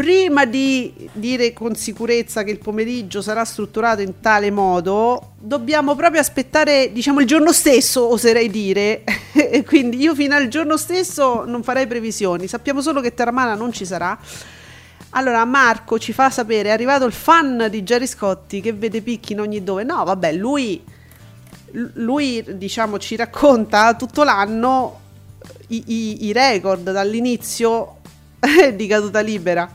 [0.00, 6.22] prima di dire con sicurezza che il pomeriggio sarà strutturato in tale modo, dobbiamo proprio
[6.22, 9.04] aspettare, diciamo, il giorno stesso, oserei dire.
[9.66, 12.48] quindi io fino al giorno stesso non farei previsioni.
[12.48, 14.18] Sappiamo solo che Terramana non ci sarà.
[15.10, 19.34] Allora, Marco ci fa sapere: è arrivato il fan di Jerry Scotti che vede picchi
[19.34, 19.84] in ogni dove.
[19.84, 20.82] No, vabbè, lui,
[21.72, 24.98] lui diciamo, ci racconta tutto l'anno
[25.66, 27.99] i, i, i record dall'inizio
[28.74, 29.70] di caduta libera.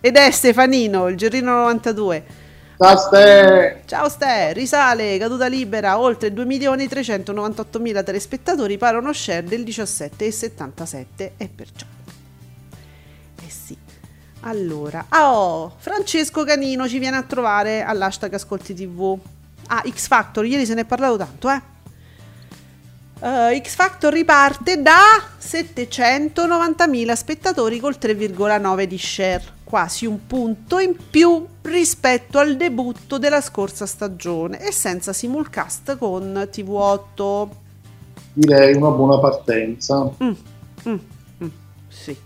[0.00, 2.46] Ed è Stefanino, il Gerrino 92.
[2.78, 3.82] Ciao Ste!
[3.86, 9.62] Ciao Ste, risale, caduta libera, oltre 2 milioni 398 mila telespettatori, pare uno share del
[9.62, 11.86] 17,77 e perciò.
[13.44, 13.76] Eh sì.
[14.42, 19.18] Allora, oh, Francesco Canino ci viene a trovare all'hashtag Ascolti TV.
[19.66, 21.60] Ah, X Factor, ieri se ne è parlato tanto, eh?
[23.20, 25.00] Uh, X Factor riparte da
[25.40, 33.40] 790.000 spettatori col 3,9 di share, quasi un punto in più rispetto al debutto della
[33.40, 37.48] scorsa stagione e senza simulcast con TV8.
[38.34, 40.08] Direi una buona partenza.
[40.22, 40.32] Mm,
[40.88, 40.98] mm,
[41.42, 41.48] mm,
[41.88, 42.16] sì.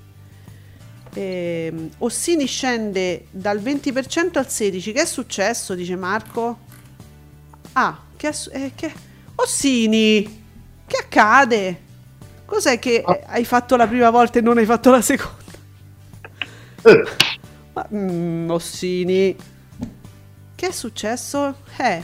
[1.15, 4.93] E, Ossini scende dal 20% al 16%.
[4.93, 5.75] Che è successo?
[5.75, 6.59] Dice Marco.
[7.73, 8.93] Ah, che, è, eh, che...
[9.37, 10.41] Ossini!
[10.93, 11.81] Che accade?
[12.45, 13.19] Cos'è che ah.
[13.29, 15.41] hai fatto la prima volta e non hai fatto la seconda?
[16.83, 17.03] Eh.
[17.73, 19.35] Ma, mm, Ossini,
[20.55, 21.61] che è successo?
[21.79, 22.03] Eh,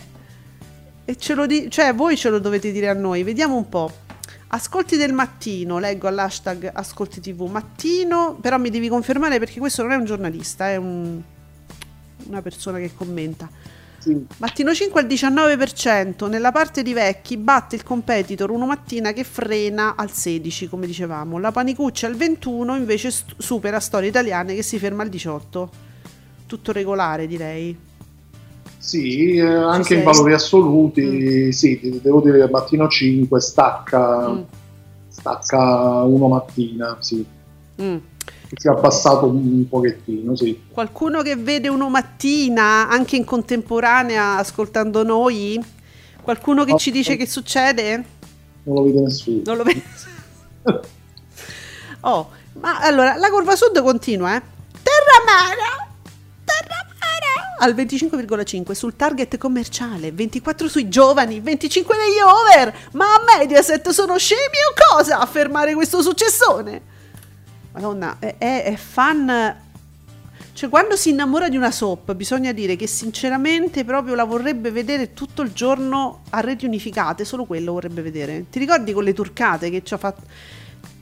[1.05, 3.25] e ce lo di- cioè voi ce lo dovete dire a noi.
[3.25, 3.93] Vediamo un po'.
[4.47, 9.93] Ascolti del mattino, leggo all'hashtag Ascolti TV mattino, però mi devi confermare perché questo non
[9.93, 11.21] è un giornalista, è un,
[12.25, 13.51] una persona che commenta.
[14.09, 14.27] Sì.
[14.39, 19.97] Mattino 5 al 19%, nella parte di vecchi batte il competitor uno mattina che frena
[19.97, 21.39] al 16, come dicevamo.
[21.39, 25.71] La Panicuccia al 21 invece st- supera Storie Italiane che si ferma al 18.
[26.47, 27.77] Tutto regolare, direi.
[28.79, 31.49] Sì, eh, anche in valori assoluti, mm.
[31.51, 34.41] sì, devo dire che mattino 5 stacca, mm.
[35.09, 37.23] stacca uno mattina, sì.
[37.83, 38.08] Mm
[38.55, 40.63] si è abbassato un pochettino, sì.
[40.71, 45.63] Qualcuno che vede uno mattina, anche in contemporanea, ascoltando noi?
[46.23, 48.05] Qualcuno che no, ci dice che succede?
[48.63, 49.43] Non lo vede nessuno.
[49.45, 49.83] Non lo vede
[52.01, 54.43] oh, ma allora, la curva sud continua, eh?
[54.83, 55.89] Terramara!
[56.45, 57.57] Terramara!
[57.59, 62.75] Al 25,5 sul target commerciale, 24 sui giovani, 25 negli over!
[62.93, 66.97] Ma a Mediaset sono scemi o cosa a fermare questo successone?
[67.79, 69.57] Madonna, è, è fan
[70.59, 75.15] cioè, quando si innamora di una soap, bisogna dire che sinceramente proprio la vorrebbe vedere
[75.15, 78.47] tutto il giorno a reti unificate, solo quello vorrebbe vedere.
[78.51, 80.23] Ti ricordi con le turcate che ci ha, fatto,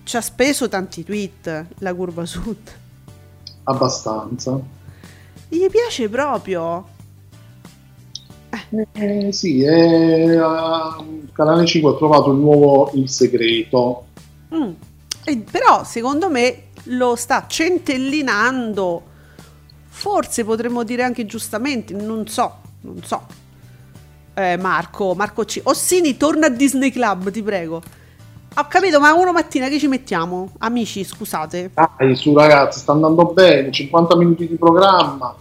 [0.05, 2.71] ci ha speso tanti tweet la curva sud?
[3.63, 4.61] Abbastanza.
[5.49, 6.87] Gli piace proprio.
[8.51, 14.05] Eh, eh sì, è, uh, Canale 5 ha trovato il nuovo Il Segreto.
[14.55, 14.73] Mm.
[15.25, 19.03] E, però secondo me lo sta centellinando,
[19.89, 23.27] forse potremmo dire anche giustamente, non so, non so.
[24.35, 25.61] Eh, Marco, Marco C.
[25.65, 27.83] Ossini, torna a Disney Club, ti prego.
[28.59, 30.53] Ho capito, ma uno mattina che ci mettiamo?
[30.59, 31.73] Amici, scusate.
[31.75, 35.35] Dai, su ragazzi, sta andando bene, 50 minuti di programma.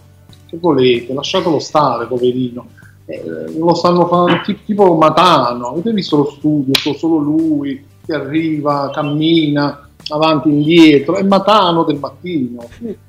[0.46, 1.12] Che volete?
[1.12, 2.68] Lasciatelo stare, poverino.
[3.06, 5.68] Eh, lo stanno facendo tipo Matano.
[5.68, 6.74] Avete visto lo studio?
[6.74, 12.68] Solo lui che arriva, cammina, avanti e indietro, è Matano del mattino.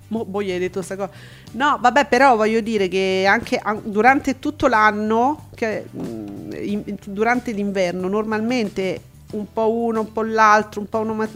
[0.09, 1.11] Mo, voi hai detto questa cosa.
[1.51, 8.07] No, vabbè, però voglio dire che anche durante tutto l'anno, che, mm, in, durante l'inverno,
[8.07, 11.27] normalmente un po' uno, un po' l'altro, un po' uno,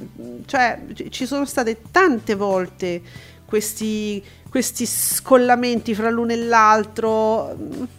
[0.46, 3.02] cioè ci sono state tante volte
[3.46, 7.54] questi, questi scollamenti fra l'uno e l'altro.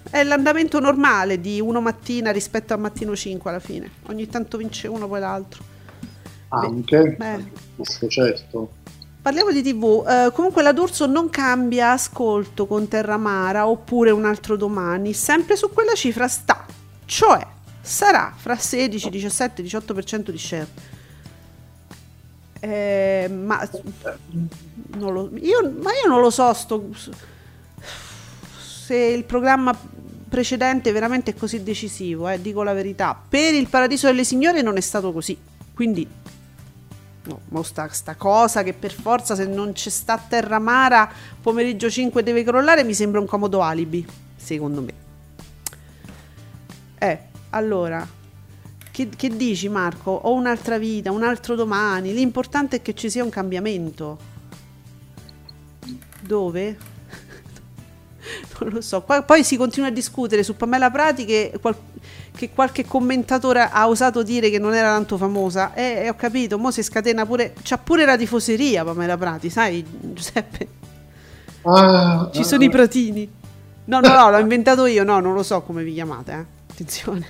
[0.09, 3.91] È l'andamento normale di uno mattina rispetto al mattino 5 alla fine.
[4.09, 5.72] Ogni tanto vince uno, poi l'altro.
[6.55, 7.45] Anche, Beh.
[8.09, 8.71] certo.
[9.23, 14.57] Parliamo di TV, uh, comunque la D'Urso non cambia ascolto con Terramara oppure un altro
[14.57, 16.67] domani, sempre su quella cifra sta,
[17.07, 17.47] cioè
[17.81, 20.69] sarà fra 16, 17, 18% di share.
[22.61, 23.69] Eh, ma,
[24.99, 26.91] lo, io, ma, io, non lo so sto,
[28.59, 29.77] se il programma
[30.29, 33.21] precedente veramente è così decisivo, eh, dico la verità.
[33.29, 35.39] Per il Paradiso delle Signore non è stato così,
[35.75, 36.07] quindi
[37.25, 41.09] No, sta, sta, cosa che per forza se non c'è sta Terramara
[41.41, 44.05] pomeriggio 5 deve crollare mi sembra un comodo alibi,
[44.35, 44.93] secondo me.
[46.99, 47.19] Eh,
[47.51, 48.05] allora,
[48.91, 50.11] che, che dici Marco?
[50.11, 54.19] Ho un'altra vita, un altro domani, l'importante è che ci sia un cambiamento.
[56.21, 56.77] Dove?
[58.61, 59.03] non lo so.
[59.03, 61.77] Poi si continua a discutere su Pamela Prati che, qual-
[62.35, 65.75] che qualche commentatore ha osato dire che non era tanto famosa.
[65.75, 67.55] E, e ho capito, mo si scatena pure.
[67.63, 70.69] C'ha pure la tifoseria Pamela Prati, sai, Giuseppe?
[71.63, 73.31] Ah, Ci sono ah, i pratini.
[73.85, 76.45] No, no, no, l'ho inventato io, no, non lo so come vi chiamate, eh.
[76.71, 77.27] Attenzione.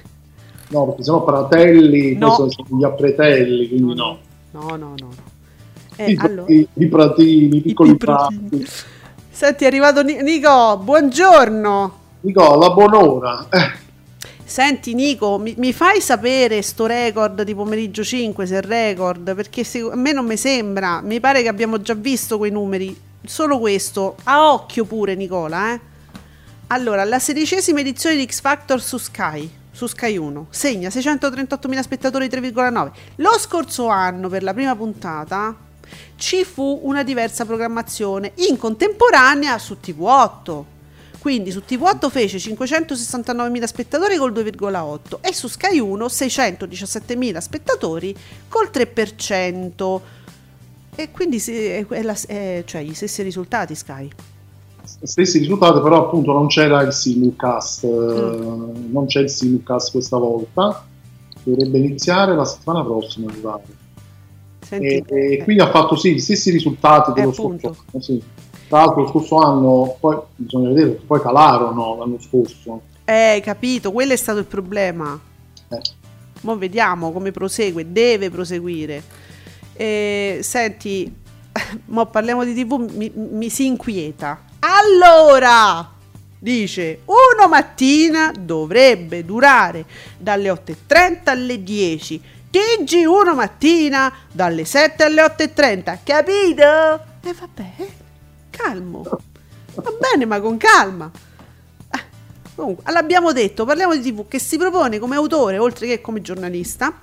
[0.68, 2.34] No, perché sono fratelli, no.
[2.34, 4.18] sono gli appretelli, quindi no.
[4.52, 4.94] No, no, no.
[4.96, 5.10] no.
[5.96, 6.50] Eh, I, allora.
[6.50, 8.66] i, I, pratini, i piccoli I, pratini.
[9.32, 11.98] Senti, è arrivato Nico, buongiorno.
[12.20, 13.46] Nico, la buon'ora.
[13.48, 13.72] Eh.
[14.44, 19.34] Senti Nico, mi, mi, fai sapere sto record di pomeriggio 5 se è record?
[19.34, 22.94] Perché se, a me non mi sembra, mi pare che abbiamo già visto quei numeri.
[23.24, 25.80] Solo questo, a occhio pure Nicola, eh.
[26.66, 29.50] Allora, la sedicesima edizione di X Factor su Sky.
[29.72, 32.90] su Sky 1 segna 638.000 spettatori 3,9.
[33.16, 35.70] Lo scorso anno per la prima puntata
[36.16, 40.64] ci fu una diversa programmazione in contemporanea su TV8.
[41.18, 48.16] Quindi su TV8 fece 569.000 spettatori col 2,8 e su Sky 1 617.000 spettatori
[48.48, 50.00] col 3%.
[50.94, 54.10] E quindi è, è la, è, cioè gli stessi risultati Sky
[54.84, 58.92] stessi risultati, però appunto non c'era il simulcast, mm.
[58.92, 60.84] non c'è il simulcast questa volta,
[61.42, 63.80] dovrebbe iniziare la settimana prossima, pare.
[64.76, 68.02] E, e, quindi ha fatto sì gli stessi risultati dello scorso anno.
[68.02, 68.22] Sì.
[68.68, 72.80] Tra l'altro lo scorso anno, poi bisogna vedere poi calarono l'anno scorso.
[73.04, 75.18] Eh, capito, quello è stato il problema.
[75.68, 75.80] Eh.
[76.42, 79.02] Mo vediamo come prosegue, deve proseguire.
[79.74, 81.12] Eh, senti,
[81.86, 85.90] mo parliamo di TV, mi, mi si inquieta allora,
[86.38, 89.84] dice, uno mattina dovrebbe durare
[90.16, 92.22] dalle 8.30 alle 10.
[92.52, 96.62] TG1 mattina dalle 7 alle 8.30, capito?
[97.22, 97.74] E vabbè,
[98.50, 99.02] calmo.
[99.74, 101.10] Va bene, ma con calma.
[101.90, 102.00] Eh,
[102.54, 106.98] comunque, l'abbiamo detto, parliamo di TV che si propone come autore, oltre che come giornalista,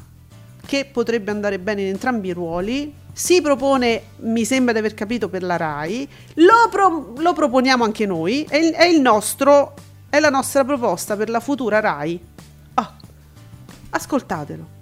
[0.67, 5.29] che potrebbe andare bene in entrambi i ruoli, si propone, mi sembra di aver capito,
[5.29, 9.73] per la RAI, lo, pro- lo proponiamo anche noi, è, il, è, il nostro,
[10.09, 12.19] è la nostra proposta per la futura RAI.
[12.75, 12.91] Oh,
[13.89, 14.77] ascoltatelo.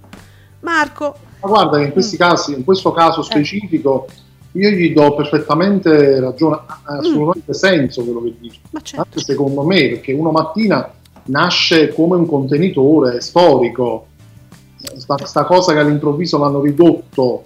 [0.61, 1.15] Marco.
[1.41, 2.19] Ma guarda che in questi mm.
[2.19, 3.23] casi, in questo caso eh.
[3.23, 4.07] specifico,
[4.51, 4.59] eh.
[4.59, 6.99] io gli do perfettamente ragione, ha mm.
[6.99, 7.53] assolutamente mm.
[7.53, 8.59] senso quello che dice.
[8.71, 9.05] Ma certo.
[9.05, 10.91] Anche secondo me, perché uno mattina
[11.25, 14.07] nasce come un contenitore storico.
[14.77, 17.43] Sta, sta cosa che all'improvviso l'hanno ridotto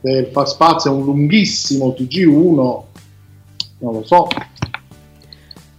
[0.00, 2.82] per far spazio a un lunghissimo TG1,
[3.78, 4.28] non lo so.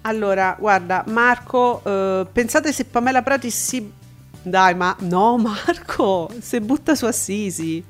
[0.01, 3.97] Allora, guarda, Marco, eh, pensate se Pamela Prati si...
[4.41, 7.83] Dai, ma no, Marco, se butta su Assisi.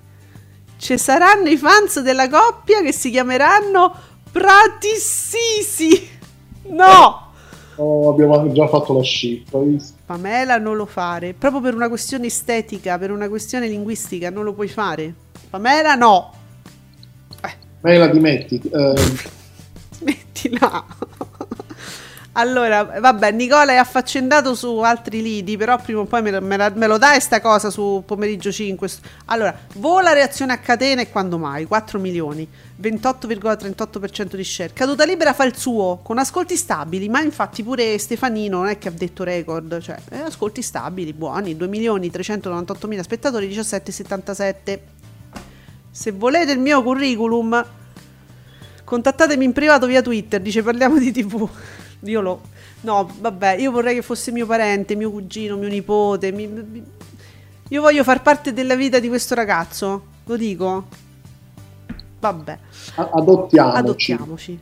[0.77, 3.93] Ci saranno i fans della coppia che si chiameranno
[4.31, 6.07] Pratissisi.
[6.67, 7.27] No!
[7.75, 9.57] Oh, abbiamo già fatto la scelta.
[10.05, 14.53] Pamela non lo fare, proprio per una questione estetica, per una questione linguistica, non lo
[14.53, 15.13] puoi fare.
[15.49, 16.33] Pamela no.
[17.41, 17.53] Eh.
[17.79, 18.59] Pamela dimetti.
[18.59, 18.93] Eh.
[19.95, 20.85] Smettila.
[22.39, 26.87] Allora, vabbè, Nicola è affaccendato su altri lidi, però prima o poi me, me, me
[26.87, 28.89] lo dai sta cosa su pomeriggio 5.
[29.25, 31.65] Allora, vola reazione a catena e quando mai?
[31.65, 32.47] 4 milioni,
[32.81, 34.71] 28,38% di share.
[34.71, 38.87] Caduta libera fa il suo, con ascolti stabili, ma infatti pure Stefanino non è che
[38.87, 44.79] ha detto record, cioè eh, ascolti stabili, buoni, 2 milioni 398 mila spettatori, 17,77.
[45.91, 47.65] Se volete il mio curriculum,
[48.85, 51.49] contattatemi in privato via Twitter, dice parliamo di tv.
[52.01, 52.41] Io lo...
[52.81, 56.31] No, vabbè, io vorrei che fosse mio parente, mio cugino, mio nipote.
[56.31, 56.83] Mi, mi,
[57.69, 60.87] io voglio far parte della vita di questo ragazzo, lo dico.
[62.19, 62.57] Vabbè.
[62.95, 63.77] Adottiamoci.
[63.77, 64.59] Adottiamoci.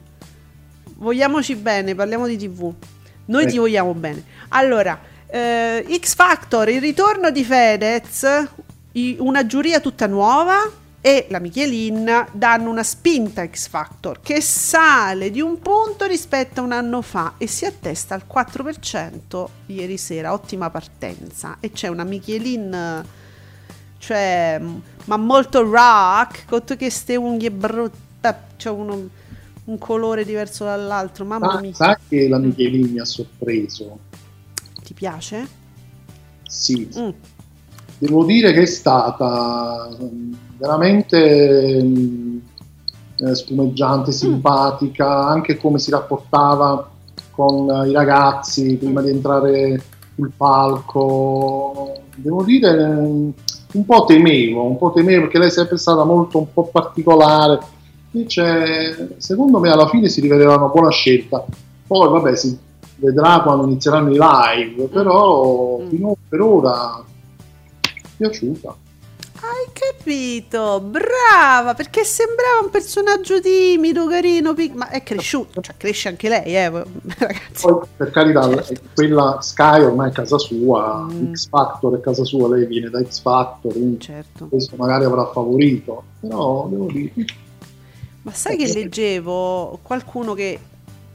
[0.95, 2.73] Vogliamoci bene, parliamo di tv.
[3.25, 3.47] Noi eh.
[3.47, 4.23] ti vogliamo bene.
[4.49, 8.25] Allora, eh, X Factor, il ritorno di Fedez,
[9.19, 15.39] una giuria tutta nuova e la Michelin danno una spinta X Factor che sale di
[15.39, 20.69] un punto rispetto a un anno fa e si attesta al 4% ieri sera, ottima
[20.69, 21.59] partenza.
[21.61, 23.05] E c'è una Michelin
[23.99, 24.61] cioè
[25.05, 29.09] ma molto rock con tutte queste unghie brutte c'è uno,
[29.63, 31.73] un colore diverso dall'altro mamma mia.
[31.73, 33.99] sai che la Michelin mi ha sorpreso?
[34.83, 35.47] Ti piace?
[36.49, 36.89] sì.
[36.97, 37.09] Mm.
[37.97, 39.89] Devo dire che è stata
[40.57, 42.41] veramente mh,
[43.19, 44.13] eh, spumeggiante, mm.
[44.13, 46.89] simpatica, anche come si rapportava
[47.31, 49.81] con i ragazzi prima di entrare
[50.15, 51.93] sul palco.
[52.15, 56.51] Devo dire, un po' temevo, un po' temevo perché lei è sempre stata molto un
[56.51, 57.59] po' particolare.
[58.11, 61.45] Invece, secondo me, alla fine si rivelerà una buona scelta.
[61.85, 62.57] Poi, vabbè, si
[62.95, 65.89] vedrà quando inizieranno i live, però mm.
[65.89, 67.03] fino per ora
[68.18, 68.76] piaciuta.
[69.39, 76.09] Hai capito, brava, perché sembrava un personaggio timido, carino, pic- ma è cresciuto, cioè cresce
[76.09, 76.70] anche lei, eh,
[77.20, 77.61] ragazzi.
[77.61, 78.49] Poi, per carità,
[78.95, 81.34] quella Sky ormai è casa sua, mm.
[81.34, 84.47] X Factor è casa sua, lei viene da X Factor, quindi certo.
[84.47, 87.11] questo magari avrà favorito, però devo dire...
[88.24, 90.59] Ma sai che leggevo qualcuno che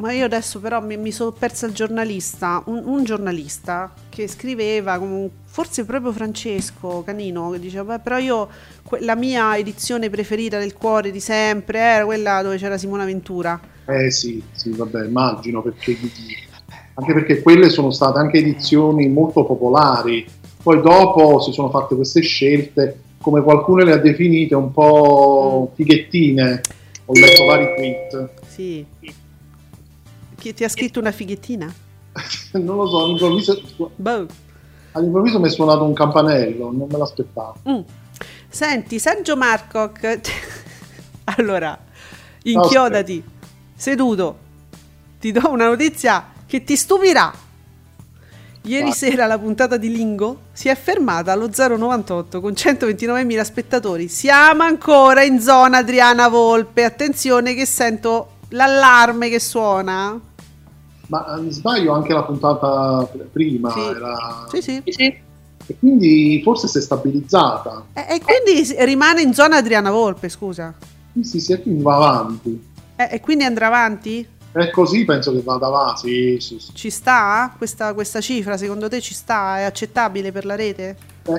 [0.03, 5.01] ma io adesso però mi, mi sono persa il giornalista, un, un, giornalista che scriveva,
[5.45, 8.49] forse proprio Francesco Canino, che diceva, però io
[8.99, 13.61] la mia edizione preferita del cuore di sempre era quella dove c'era Simona Ventura.
[13.87, 15.97] Eh sì, sì, vabbè, immagino perché...
[16.95, 20.27] Anche perché quelle sono state anche edizioni molto popolari.
[20.63, 26.61] Poi dopo si sono fatte queste scelte, come qualcuno le ha definite, un po' fighettine.
[27.07, 28.31] Ho letto vari tweet.
[28.47, 28.85] Sì.
[30.43, 31.73] Chi ti ha scritto una fighettina?
[32.55, 33.63] non lo so, all'improvviso,
[33.95, 34.27] Boh.
[34.91, 37.59] all'improvviso mi è suonato un campanello, non me l'aspettavo.
[37.69, 37.81] Mm.
[38.49, 40.19] Senti, Sergio Marcoc,
[41.37, 41.79] allora,
[42.43, 43.23] inchiodati,
[43.77, 44.39] seduto,
[45.21, 47.33] ti do una notizia che ti stupirà.
[48.63, 48.93] Ieri Vai.
[48.93, 54.09] sera la puntata di Lingo si è fermata allo 098 con 129.000 spettatori.
[54.09, 56.83] Siamo ancora in zona Adriana Volpe.
[56.83, 60.21] Attenzione che sento l'allarme che suona.
[61.09, 63.81] Ma mi sbaglio anche la puntata pr- prima, Sì.
[63.81, 64.83] era- Sì, sì.
[64.85, 67.85] e quindi forse si è stabilizzata.
[67.93, 70.73] E, e quindi rimane in zona Adriana Volpe, scusa.
[71.15, 72.69] Sì, sì, sì, e quindi va avanti.
[72.97, 74.27] E, e quindi andrà avanti?
[74.53, 76.39] È così, penso che vada avanti.
[76.41, 76.75] Sì, sì, sì.
[76.75, 77.53] Ci sta?
[77.57, 79.59] Questa, questa cifra secondo te ci sta?
[79.59, 80.97] È accettabile per la rete?
[81.25, 81.33] Eh,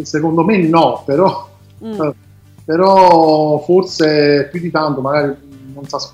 [0.00, 1.48] eh, secondo me no, però,
[1.84, 2.00] Mm.
[2.02, 2.14] eh,
[2.64, 5.36] però forse più di tanto, magari
[5.72, 6.12] non si as-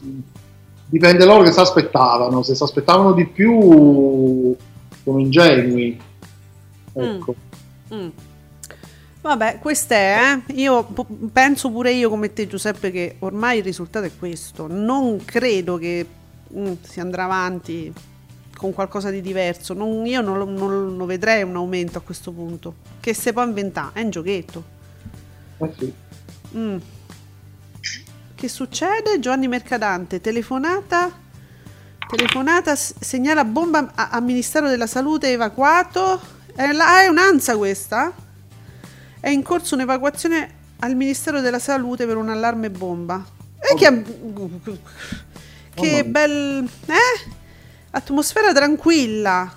[0.94, 2.44] dipende loro che si aspettavano.
[2.44, 4.54] Se si aspettavano di più,
[5.02, 6.00] sono ingenui.
[6.92, 7.34] Ecco.
[7.92, 8.08] Mm.
[9.20, 10.52] Vabbè, queste è, eh.
[10.54, 10.86] Io
[11.32, 14.68] penso pure io come te Giuseppe che ormai il risultato è questo.
[14.68, 16.06] Non credo che
[16.56, 17.92] mm, si andrà avanti
[18.56, 19.74] con qualcosa di diverso.
[19.74, 22.74] Non- io non lo, non lo vedrei un aumento a questo punto.
[23.00, 24.62] Che se può inventare, è un giochetto.
[25.58, 25.92] Eh sì.
[28.34, 29.18] Che succede?
[29.20, 31.10] Giovanni Mercadante, telefonata.
[32.08, 36.20] Telefonata, segnala bomba al Ministero della Salute evacuato.
[36.54, 38.12] È, la- è un'ansa questa?
[39.20, 43.24] È in corso un'evacuazione al Ministero della Salute per un allarme bomba.
[43.58, 44.02] E che,
[45.74, 46.04] che mia.
[46.04, 46.68] bel...
[46.86, 47.30] Eh?
[47.92, 49.50] Atmosfera tranquilla.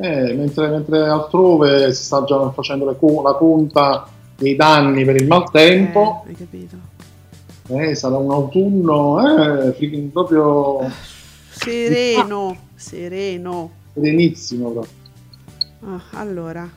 [0.00, 5.26] Eh, mentre, mentre altrove si sta già facendo co- la conta dei danni per il
[5.28, 6.76] maltempo, Eh, hai capito?
[7.68, 10.90] Eh, sarà un autunno eh, proprio
[11.50, 13.70] Sereno, sereno.
[13.94, 14.70] serenissimo.
[14.70, 14.92] proprio.
[15.86, 16.68] Ah, allora,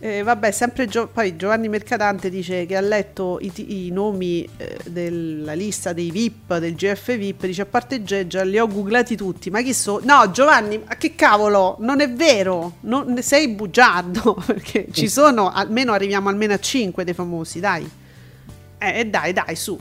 [0.00, 4.48] Eh, vabbè, sempre Gio- poi Giovanni Mercadante dice che ha letto i, ti- i nomi
[4.56, 9.16] eh, della lista dei VIP, del GF VIP, dice a parte Geggia li ho googlati
[9.16, 10.00] tutti, ma chi so?
[10.04, 15.92] No Giovanni, ma che cavolo, non è vero, non, sei bugiardo, perché ci sono, almeno
[15.92, 17.90] arriviamo almeno a 5 dei famosi, dai.
[18.78, 19.78] Eh, eh, dai, dai, su.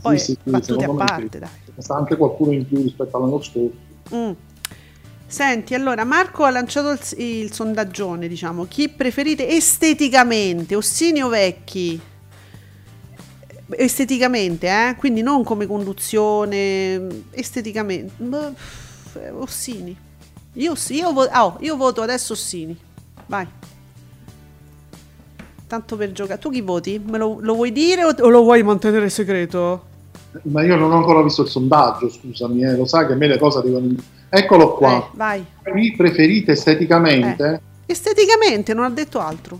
[0.00, 1.48] Poi Sì, sì, battute a parte, dai.
[1.78, 3.76] Sta anche qualcuno in più rispetto all'anno scorso.
[4.14, 4.32] Mm.
[5.26, 12.00] Senti, allora Marco ha lanciato il, il sondaggione, diciamo, chi preferite esteticamente, Ossini o Vecchi?
[13.70, 14.94] Esteticamente, eh?
[14.96, 18.14] Quindi non come conduzione, esteticamente.
[18.16, 18.54] Boh,
[19.20, 19.94] eh, Ossini.
[20.54, 22.76] Io, sì, io, vo- oh, io voto adesso Ossini.
[23.26, 23.46] Vai.
[25.68, 26.40] Tanto per giocare.
[26.40, 26.98] Tu chi voti?
[27.04, 29.84] Me lo, lo vuoi dire o, o lo vuoi mantenere segreto?
[30.42, 33.26] Ma io non ho ancora visto il sondaggio, scusami, eh, lo sai che a me
[33.28, 33.96] le cose arrivano in...
[34.30, 35.10] Eccolo Eh, qua.
[35.14, 35.44] vai.
[35.72, 37.60] Vi preferite esteticamente?
[37.86, 39.58] Esteticamente, non ha detto altro.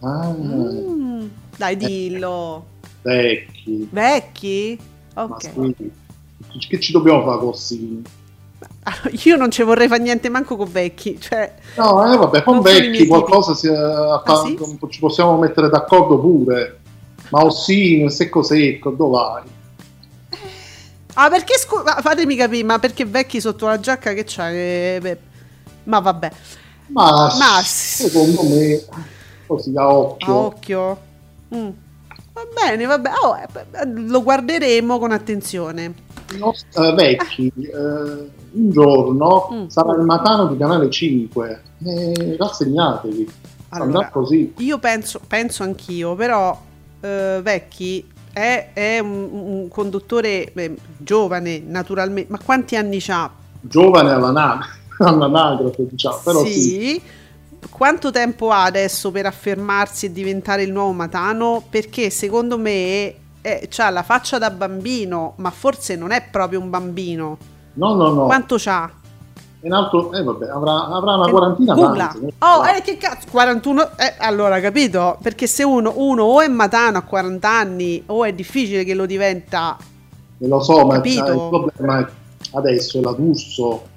[0.00, 1.26] Ah, Mm,
[1.56, 2.64] dai, dillo.
[3.02, 3.88] vecchi.
[3.90, 4.78] Vecchi?
[5.14, 5.50] Ok.
[5.52, 5.90] sì.
[6.68, 8.02] Che ci dobbiamo fare così?
[8.82, 11.18] Allora, io non ci vorrei fare niente manco con vecchi.
[11.20, 14.58] Cioè, No, eh, vabbè, con vecchi qualcosa si, Ah, sì?
[14.88, 16.78] ci possiamo mettere d'accordo pure.
[17.30, 19.42] Ma Ossino Secco Secco, dove vai?
[21.14, 24.56] ah, perché scusa, fatemi capire, ma perché vecchi sotto la giacca che c'hai?
[24.56, 25.18] Eh,
[25.84, 26.30] ma vabbè,
[26.88, 28.84] Ma, Ma- secondo me,
[29.46, 30.32] così a occhio.
[30.32, 30.98] a occhio.
[31.54, 31.68] Mm.
[32.40, 35.92] Va bene, vabbè, oh, eh, beh, lo guarderemo con attenzione.
[36.32, 39.66] I nostri, eh, vecchi, eh, un giorno Mm.
[39.66, 41.62] sarà il matano di Canale 5.
[41.84, 43.30] Eh, rassegnatevi.
[43.70, 44.54] Allora, Andrà così.
[44.58, 46.58] Io penso, penso anch'io, però
[47.00, 52.32] eh, Vecchi è, è un, un conduttore eh, giovane, naturalmente.
[52.32, 53.30] Ma quanti anni ha?
[53.60, 56.20] Giovane all'anagrafe, all'anagrafe diciamo.
[56.24, 56.52] Però sì.
[56.52, 57.02] sì.
[57.80, 61.62] Quanto tempo ha adesso per affermarsi e diventare il nuovo Matano?
[61.70, 67.38] Perché secondo me ha la faccia da bambino, ma forse non è proprio un bambino.
[67.72, 68.24] No, no, no.
[68.26, 68.90] Quanto c'ha?
[69.62, 72.34] In alto, eh, vabbè, avrà, avrà una quarantina d'anni.
[72.40, 73.96] Oh, eh, che cazzo, 41.
[73.96, 75.16] Eh, allora, capito?
[75.22, 79.06] Perché se uno, uno o è Matano a 40 anni o è difficile che lo
[79.06, 79.78] diventa
[80.38, 81.26] E lo so, ma Capito?
[81.28, 82.06] eh, il problema è
[82.52, 83.88] adesso è la D'Urso.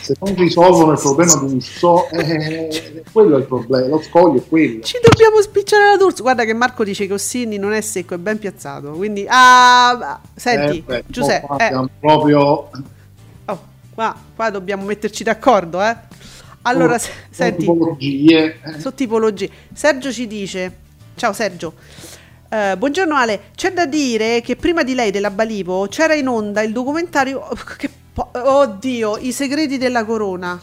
[0.00, 4.82] Se non risolvono il problema D'Urso, eh, quello è il problema, lo scoglio è quello.
[4.82, 6.22] Ci dobbiamo spicciare la D'Urso.
[6.22, 8.90] Guarda che Marco dice che Ossini non è secco, è ben piazzato.
[8.92, 12.70] Quindi, ah, senti, Eh, beh, Giuseppe, eh, proprio
[13.44, 13.62] oh,
[13.94, 15.96] Qua, qua dobbiamo metterci d'accordo, eh.
[16.62, 18.58] Allora, sono senti, tipologie.
[18.64, 18.80] eh.
[18.80, 19.50] su tipologie.
[19.72, 20.72] Sergio ci dice:
[21.14, 21.74] Ciao Sergio.
[22.48, 26.62] Eh, buongiorno Ale, c'è da dire che prima di lei della Balivo c'era in onda
[26.62, 30.58] il documentario che po- oddio, i segreti della corona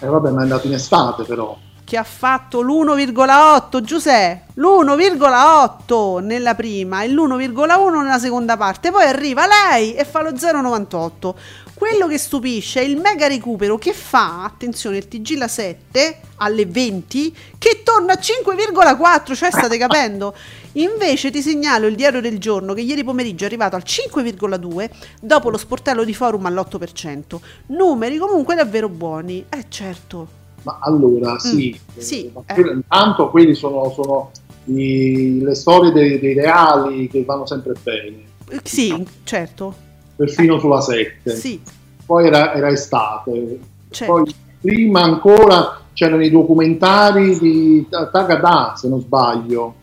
[0.00, 1.56] Eh, vabbè, ma è andato in estate però.
[1.84, 9.42] che ha fatto l'1,8 Giuseppe, l'1,8 nella prima e l'1,1 nella seconda parte, poi arriva
[9.46, 11.34] lei e fa lo 0,98.
[11.80, 16.66] Quello che stupisce è il mega recupero che fa, attenzione, il TG la 7 alle
[16.66, 20.34] 20 che torna a 5,4, cioè state capendo?
[20.72, 24.90] Invece ti segnalo il diario del giorno che ieri pomeriggio è arrivato al 5,2
[25.22, 27.38] dopo lo sportello di forum all'8%.
[27.68, 29.46] Numeri comunque davvero buoni.
[29.48, 30.28] Eh certo.
[30.64, 31.80] Ma allora, sì.
[31.96, 32.60] sì, eh, ma eh.
[32.72, 34.32] Intanto quelli sono, sono
[34.64, 39.88] i- le storie dei, dei reali che vanno sempre bene, Eh, Sì, certo.
[40.20, 41.34] Perfino sulla 7.
[41.34, 41.58] Sì,
[42.04, 43.58] Poi era, era estate.
[43.90, 44.12] certo.
[44.12, 49.74] Poi prima ancora c'erano i documentari di Ta- Tagada, se non sbaglio,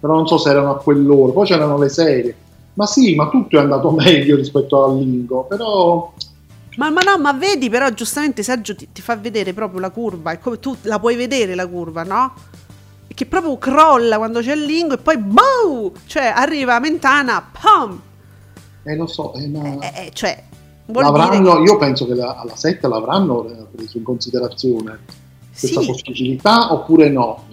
[0.00, 1.32] però non so se erano a quell'ora.
[1.32, 2.34] Poi c'erano le serie.
[2.74, 6.12] Ma sì, ma tutto è andato meglio rispetto al Lingo, però
[6.76, 10.32] Ma, ma no, ma vedi però giustamente Sergio ti, ti fa vedere proprio la curva,
[10.32, 12.32] è come tu la puoi vedere la curva, no?
[13.12, 15.92] Che proprio crolla quando c'è il lingo e poi boom!
[16.06, 18.00] Cioè arriva Mentana, pam!
[18.84, 20.42] Eh, lo so, eh, ma Eh, eh, cioè,
[20.86, 24.98] dire l'avranno, che- io penso che la- alla 7 l'avranno eh, preso in considerazione
[25.58, 27.44] questa Sì, possibilità oppure no?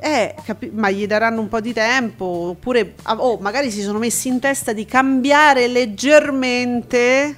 [0.00, 3.98] eh, capi- ma gli daranno un po' di tempo, oppure ah, oh, magari si sono
[3.98, 7.36] messi in testa di cambiare leggermente.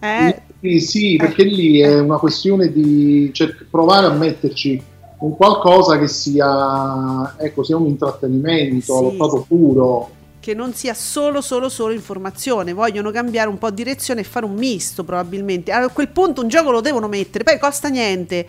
[0.00, 4.82] Eh, Sì, sì, perché lì è una questione di cer- provare a metterci
[5.20, 8.98] un qualcosa che sia, ecco, sia un intrattenimento, Sì.
[8.98, 10.10] allo stato puro.
[10.40, 12.72] Che non sia solo, solo, solo informazione.
[12.72, 15.70] Vogliono cambiare un po' direzione e fare un misto, probabilmente.
[15.70, 18.46] A quel punto un gioco lo devono mettere, poi costa niente.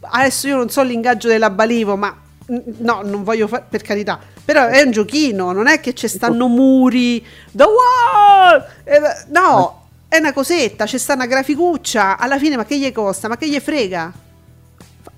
[0.00, 2.14] Adesso io non so l'ingaggio della Balivo, ma
[2.46, 4.18] no, non voglio fare per carità.
[4.44, 8.64] Però è un giochino, non è che ci stanno muri, the wall!
[8.84, 12.18] Eh, no, è una cosetta, c'è sta una graficuccia.
[12.18, 13.28] Alla fine, ma che gli costa?
[13.28, 14.12] Ma che gli frega?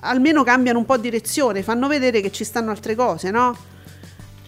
[0.01, 3.57] Almeno cambiano un po' direzione, fanno vedere che ci stanno altre cose, no?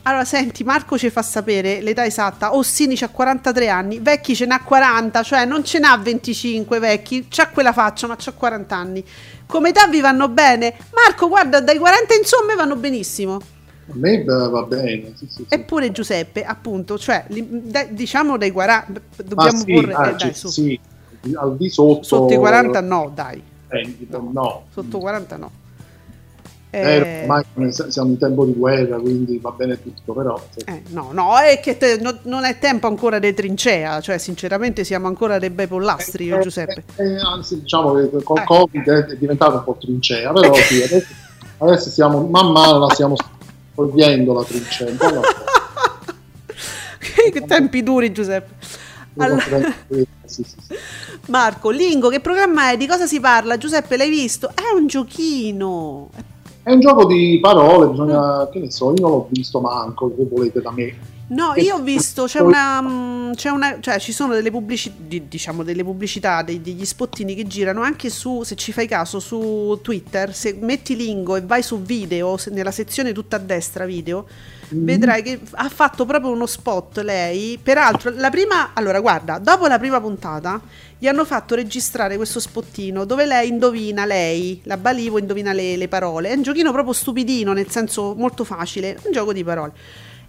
[0.03, 2.55] Allora, senti, Marco ci fa sapere l'età esatta.
[2.55, 7.49] Ossini c'ha 43 anni, Vecchi ce n'ha 40, cioè non ce n'ha 25 Vecchi, c'ha
[7.49, 9.05] quella faccia, ma c'ha 40 anni.
[9.47, 10.75] Come età vi vanno bene?
[10.95, 13.35] Marco, guarda, dai 40 insomma vanno benissimo.
[13.35, 15.47] A me va bene, sì, sì, sì.
[15.49, 17.27] Eppure Giuseppe, appunto, cioè,
[17.91, 20.49] diciamo dai 40, Ma dobbiamo sì, porre, ah, eh, dai, sì, su.
[20.49, 20.81] sì,
[21.35, 24.65] al di sotto, Sotto i 40 no, dai, eh, no.
[24.73, 25.51] sotto 40 no.
[26.73, 30.41] Eh, Eh, ormai siamo in tempo di guerra, quindi va bene tutto, però.
[30.67, 34.85] Eh, no, no, è che te- no- non è tempo ancora di trincea, cioè sinceramente
[34.85, 36.85] siamo ancora dei bei pollastri, io Eh, Giuseppe.
[36.95, 38.45] eh, eh, anzi, diciamo che col Eh.
[38.45, 41.07] Covid è diventato un po' trincea, però sì, adesso,
[41.59, 43.17] adesso stiamo, man mano la stiamo
[43.75, 44.95] togliendo la trincea.
[44.97, 45.21] la-
[47.33, 48.55] che tempi duri, Giuseppe.
[49.17, 49.43] Allora,
[49.89, 50.75] sì, sì, sì.
[51.27, 52.77] Marco, Lingo, che programma è?
[52.77, 53.59] Di cosa si parla?
[53.59, 54.51] Giuseppe, l'hai visto?
[54.55, 56.11] È un giochino.
[56.63, 60.27] È un gioco di parole, bisogna, che ne so, io non l'ho visto manco, che
[60.31, 60.95] volete da me.
[61.29, 65.63] No, io ho visto, c'è una, mm, c'è una cioè ci sono delle pubblicità, diciamo
[65.63, 70.35] delle pubblicità, dei- degli spottini che girano anche su, se ci fai caso, su Twitter,
[70.35, 74.27] se metti Lingo e vai su video, nella sezione tutta a destra video,
[74.71, 77.59] vedrai che ha fatto proprio uno spot lei.
[77.63, 80.61] Peraltro, la prima, allora guarda, dopo la prima puntata
[81.01, 85.89] gli hanno fatto registrare questo spottino dove lei indovina, lei, la Balivo indovina le, le
[85.89, 86.29] parole.
[86.29, 89.73] È un giochino proprio stupidino, nel senso molto facile, un gioco di parole.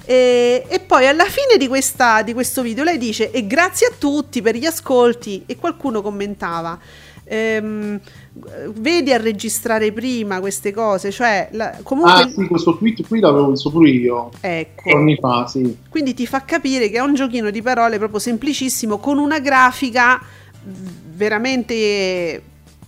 [0.06, 3.92] E, e poi alla fine di, questa, di questo video lei dice e grazie a
[3.98, 6.80] tutti per gli ascolti e qualcuno commentava
[7.24, 8.00] ehm,
[8.78, 13.52] vedi a registrare prima queste cose cioè la- comunque Ah sì, questo tweet qui l'avevo
[13.52, 15.78] visto pure io, ecco giorni fa, sì.
[15.88, 20.20] quindi ti fa capire che è un giochino di parole proprio semplicissimo con una grafica
[20.64, 22.42] veramente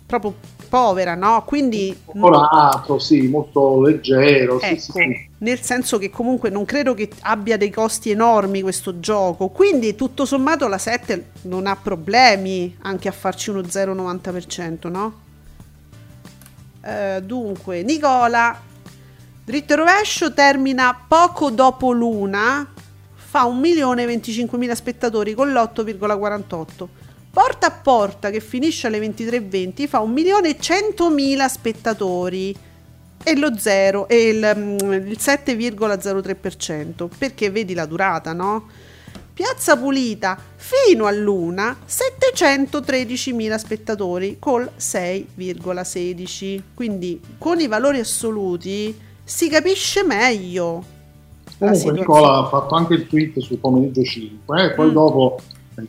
[0.06, 0.36] proprio
[0.74, 1.44] povera, no?
[1.46, 5.28] Quindi Colorato, sì, molto leggero, ecco, sì, sì.
[5.40, 10.26] nel senso che comunque non credo che abbia dei costi enormi questo gioco, quindi tutto
[10.26, 15.22] sommato la 7 non ha problemi anche a farci uno 0,90%, no?
[16.82, 18.60] Eh, dunque, Nicola,
[19.46, 22.68] dritto e rovescio termina poco dopo l'una,
[23.14, 26.88] fa 1.025.000 spettatori con l'8,48.
[27.34, 32.56] Porta a porta che finisce alle 23.20 fa 1.100.000 spettatori
[33.24, 38.68] e lo 0 e il, mm, il 7,03% perché vedi la durata, no?
[39.34, 46.62] Piazza Pulita fino all'una 713.000 spettatori col 6,16.
[46.76, 50.84] Quindi con i valori assoluti si capisce meglio.
[51.58, 54.74] Comunque Nicola ha fatto anche il tweet sul pomeriggio 5, eh?
[54.76, 54.94] poi mm.
[54.94, 55.40] dopo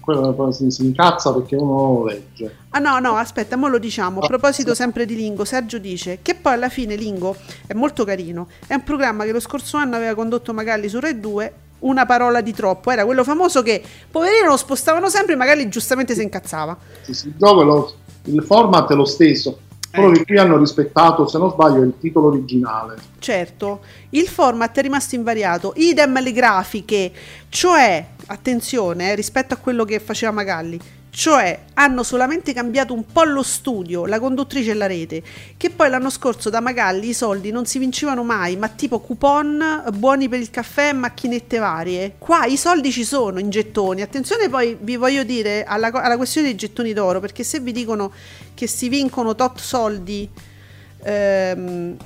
[0.01, 2.57] quello si, si incazza perché uno lo legge.
[2.71, 4.21] Ah no, no, aspetta, mo lo diciamo.
[4.21, 8.49] A proposito sempre di Lingo, Sergio dice che poi alla fine Lingo è molto carino.
[8.67, 12.41] È un programma che lo scorso anno aveva condotto Magalli su Rai 2 una parola
[12.41, 12.91] di troppo.
[12.91, 16.77] Era quello famoso che poverino lo spostavano sempre magari giustamente si incazzava.
[17.03, 17.93] Sì, sì, lo,
[18.25, 19.61] il format è lo stesso.
[19.95, 22.97] Solo che qui hanno rispettato, se non sbaglio, il titolo originale.
[23.21, 23.81] Certo,
[24.11, 27.13] il format è rimasto invariato, idem le grafiche,
[27.49, 30.81] cioè, attenzione eh, rispetto a quello che faceva Magalli,
[31.15, 35.23] cioè hanno solamente cambiato un po' lo studio, la conduttrice e la rete,
[35.57, 39.85] che poi l'anno scorso da Magalli i soldi non si vincevano mai, ma tipo coupon,
[39.95, 42.17] buoni per il caffè, macchinette varie.
[42.19, 44.03] Qua i soldi ci sono in gettoni.
[44.03, 48.13] Attenzione poi vi voglio dire alla, alla questione dei gettoni d'oro, perché se vi dicono
[48.53, 50.29] che si vincono tot soldi
[51.01, 51.97] ehm,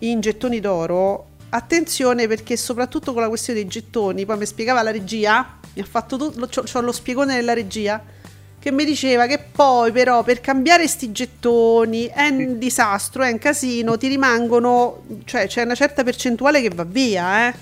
[0.00, 4.90] in gettoni d'oro, attenzione perché soprattutto con la questione dei gettoni, poi mi spiegava la
[4.90, 8.16] regia, mi ha fatto tutto, ho lo spiegone della regia
[8.60, 13.38] che mi diceva che poi però per cambiare sti gettoni è un disastro, è un
[13.38, 17.54] casino, ti rimangono, cioè c'è una certa percentuale che va via, eh.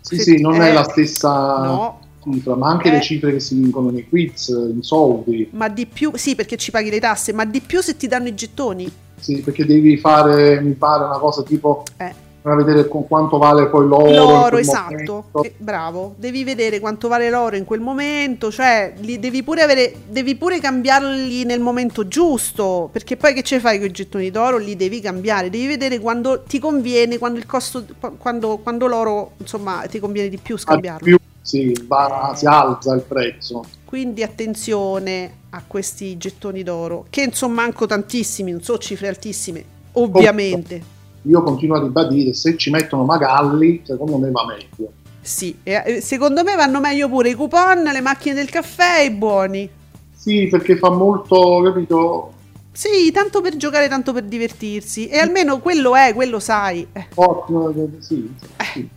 [0.00, 2.00] Sì, Se, sì, non eh, è la stessa no.
[2.22, 5.48] cifra, ma anche eh, le cifre che si vincono nei quiz, i soldi.
[5.52, 8.28] Ma di più, sì, perché ci paghi le tasse, ma di più se ti danno
[8.28, 8.90] i gettoni.
[9.18, 11.84] Sì, perché devi fare, mi pare, una cosa tipo...
[11.96, 14.10] Eh a vedere con quanto vale poi l'oro.
[14.10, 16.14] L'oro, esatto, eh, bravo.
[16.16, 20.58] Devi vedere quanto vale l'oro in quel momento, cioè li devi pure avere, devi pure
[20.58, 24.56] cambiarli nel momento giusto, perché poi che ce fai con i gettoni d'oro?
[24.56, 27.84] Li devi cambiare, devi vedere quando ti conviene, quando il costo,
[28.18, 31.04] quando, quando l'oro, insomma, ti conviene di più scambiarlo.
[31.04, 33.64] Più, sì, va, si alza il prezzo.
[33.84, 40.82] Quindi attenzione a questi gettoni d'oro, che insomma manco tantissimi, non so cifre altissime, ovviamente.
[40.82, 44.92] Oh io continuo a ribadire, se ci mettono Magalli, secondo me va meglio.
[45.20, 49.10] Sì, eh, secondo me vanno meglio pure i coupon, le macchine del caffè e i
[49.10, 49.70] buoni.
[50.12, 52.32] Sì, perché fa molto, capito?
[52.72, 55.06] Sì, tanto per giocare, tanto per divertirsi.
[55.06, 56.86] E almeno quello è, quello sai.
[57.14, 58.34] Ottimo, eh, sì.
[58.72, 58.88] sì.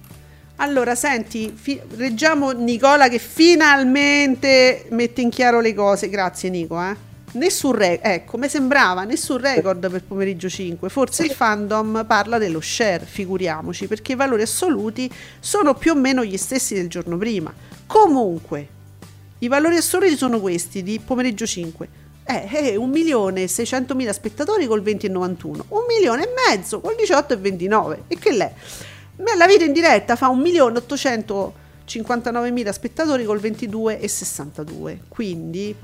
[0.58, 6.10] Allora, senti, fi- reggiamo Nicola che finalmente mette in chiaro le cose.
[6.10, 10.90] Grazie Nico, eh nessun record, ecco, mi sembrava nessun record per pomeriggio 5.
[10.90, 16.24] Forse il fandom parla dello share, figuriamoci, perché i valori assoluti sono più o meno
[16.24, 17.54] gli stessi del giorno prima.
[17.86, 18.68] Comunque,
[19.40, 22.04] i valori assoluti sono questi di pomeriggio 5.
[22.28, 28.00] Eh, eh 1.600.000 spettatori col 20,91, 1 milione e mezzo col 18,29.
[28.08, 28.52] E che l'è?
[29.38, 34.98] La vita in diretta fa 1.859.000 spettatori col 22,62.
[35.08, 35.76] Quindi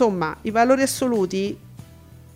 [0.00, 1.56] insomma, i valori assoluti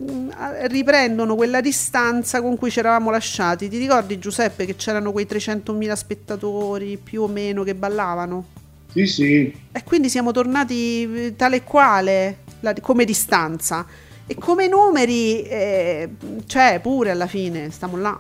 [0.02, 0.30] mm,
[0.66, 3.68] riprendono quella distanza con cui ci eravamo lasciati.
[3.68, 8.46] Ti ricordi Giuseppe che c'erano quei 300.000 spettatori più o meno che ballavano?
[8.92, 9.54] Sì, sì.
[9.72, 13.86] E quindi siamo tornati eh, tale e quale la, come distanza.
[14.26, 16.08] E come numeri, eh,
[16.46, 18.18] cioè pure alla fine, stiamo là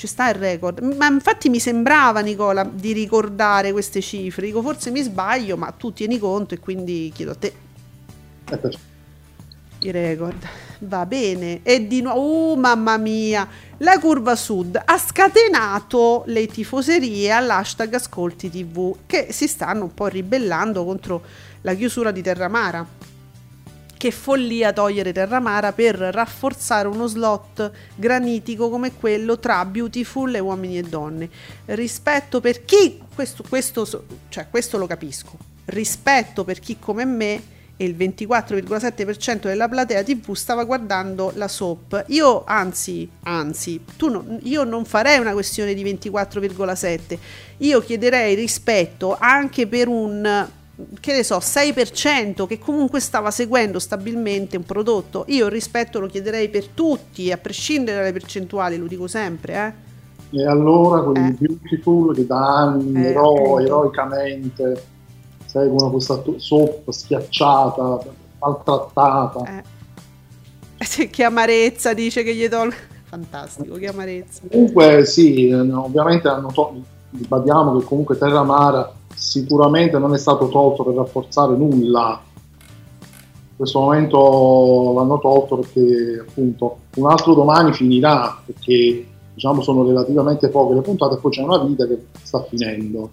[0.00, 0.80] ci sta il record.
[0.80, 4.46] Ma infatti mi sembrava, Nicola, di ricordare queste cifre.
[4.46, 7.52] Dico, forse mi sbaglio, ma tu tieni conto e quindi chiedo a te.
[8.48, 8.78] Eh,
[9.80, 10.48] I record.
[10.78, 11.60] Va bene.
[11.62, 13.46] E di nuovo, oh mamma mia,
[13.78, 20.06] la curva sud ha scatenato le tifoserie all'hashtag Ascolti TV che si stanno un po'
[20.06, 21.22] ribellando contro
[21.60, 22.86] la chiusura di Terramara
[24.00, 30.78] che follia togliere Terramara per rafforzare uno slot granitico come quello tra Beautiful e Uomini
[30.78, 31.28] e Donne.
[31.66, 33.86] Rispetto per chi, questo, questo,
[34.30, 35.36] cioè questo lo capisco,
[35.66, 37.42] rispetto per chi come me
[37.76, 42.04] e il 24,7% della platea TV stava guardando la soap.
[42.06, 47.18] Io anzi, anzi, no, io non farei una questione di 24,7.
[47.58, 50.48] Io chiederei rispetto anche per un
[51.00, 55.24] che ne so, 6% che comunque stava seguendo stabilmente un prodotto.
[55.28, 59.88] Io il rispetto lo chiederei per tutti, a prescindere dalle percentuali, lo dico sempre, eh.
[60.32, 61.36] E allora quelli eh.
[61.38, 64.84] beautiful che da anni eh, ero- eroicamente
[65.44, 67.98] seguono questa soap schiacciata,
[68.38, 69.58] maltrattata.
[69.58, 71.08] Eh.
[71.10, 72.70] Che amarezza dice che gli do.
[73.04, 74.42] Fantastico, che amarezza.
[74.48, 80.82] Comunque sì, ovviamente hanno to- ribadiamo che comunque Terra Mara sicuramente non è stato tolto
[80.82, 82.20] per rafforzare nulla.
[83.02, 90.48] In questo momento l'hanno tolto perché appunto un altro domani finirà, perché diciamo sono relativamente
[90.48, 93.10] poche le puntate e poi c'è una vita che sta finendo.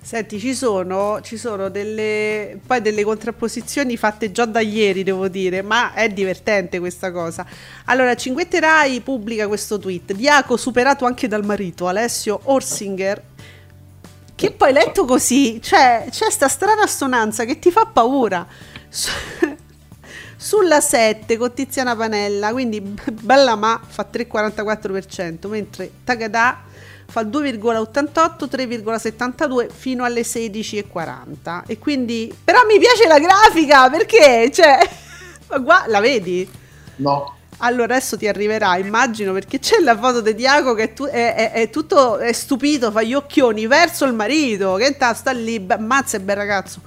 [0.00, 5.62] Senti, ci sono, ci sono delle, poi delle contrapposizioni fatte già da ieri, devo dire,
[5.62, 7.46] ma è divertente questa cosa.
[7.86, 10.12] Allora, Cinguette Rai pubblica questo tweet.
[10.12, 13.22] Diaco superato anche dal marito, Alessio Orsinger,
[14.34, 18.46] che poi letto così, cioè c'è sta strana assonanza che ti fa paura.
[20.36, 26.64] Sulla 7 con Tiziana Panella, quindi bella ma fa 3,44%, mentre Tagada
[27.06, 31.62] fa il 2,88, 3,72 fino alle 16,40.
[31.66, 34.78] E quindi, però mi piace la grafica perché, cioè,
[35.64, 36.46] ma la vedi?
[36.96, 37.36] No.
[37.64, 41.34] Allora adesso ti arriverà, immagino, perché c'è la foto di Diaco che è, tu- è,
[41.34, 45.64] è, è tutto è stupito, fa gli occhioni verso il marito, che ta, sta lì,
[45.78, 46.80] mazza è bel ragazzo.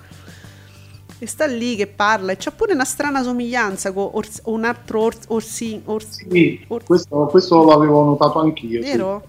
[1.18, 5.02] E sta lì che parla e c'ha pure una strana somiglianza con Ors- un altro
[5.02, 8.84] Ors- Orsi- Orsi- Sì, Or- questo, questo l'avevo notato anch'io.
[8.84, 8.88] sì.
[8.92, 9.24] vero?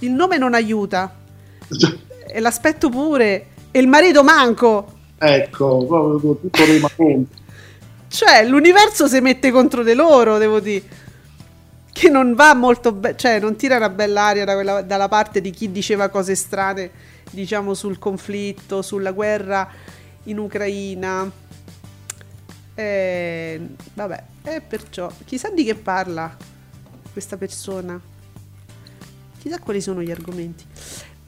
[0.00, 1.12] Il nome non aiuta,
[2.28, 4.92] e l'aspetto pure, e il marito manco.
[5.18, 7.44] Ecco, proprio tutto rima conto.
[8.08, 11.04] Cioè, l'universo si mette contro di loro, devo dire.
[11.92, 15.40] Che non va molto bene, cioè, non tira una bella aria da quella- dalla parte
[15.40, 16.90] di chi diceva cose strane,
[17.30, 19.68] diciamo, sul conflitto, sulla guerra
[20.24, 21.30] in Ucraina.
[22.74, 23.60] Eh,
[23.94, 26.36] vabbè, e perciò, chissà di che parla
[27.12, 27.98] questa persona.
[29.38, 30.64] Chissà quali sono gli argomenti.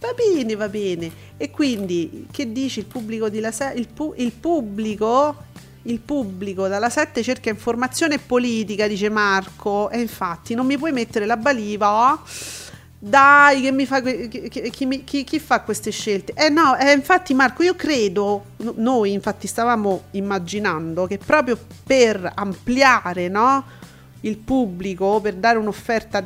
[0.00, 1.10] Va bene, va bene.
[1.38, 5.46] E quindi, che dici il pubblico di la se- il, pu- il pubblico
[5.82, 11.24] il pubblico dalla 7 cerca informazione politica, dice Marco, e infatti non mi puoi mettere
[11.26, 12.20] la baliva, oh?
[13.00, 16.32] Dai, che mi fa chi, mi- chi- chi fa queste scelte?
[16.34, 22.32] Eh no, eh, infatti Marco, io credo, no- noi infatti stavamo immaginando che proprio per
[22.34, 23.64] ampliare no,
[24.22, 26.24] il pubblico, per dare un'offerta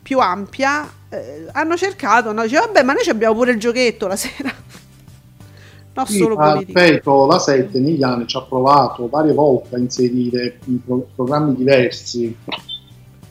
[0.00, 2.42] più ampia, eh, hanno cercato, no?
[2.42, 4.50] Dice, vabbè, ma noi abbiamo pure il giochetto la sera.
[5.98, 6.80] No, Sì, solo ma, politica.
[6.84, 11.56] ripeto, la 7 negli anni ci ha provato varie volte a inserire in pro- programmi
[11.56, 12.36] diversi.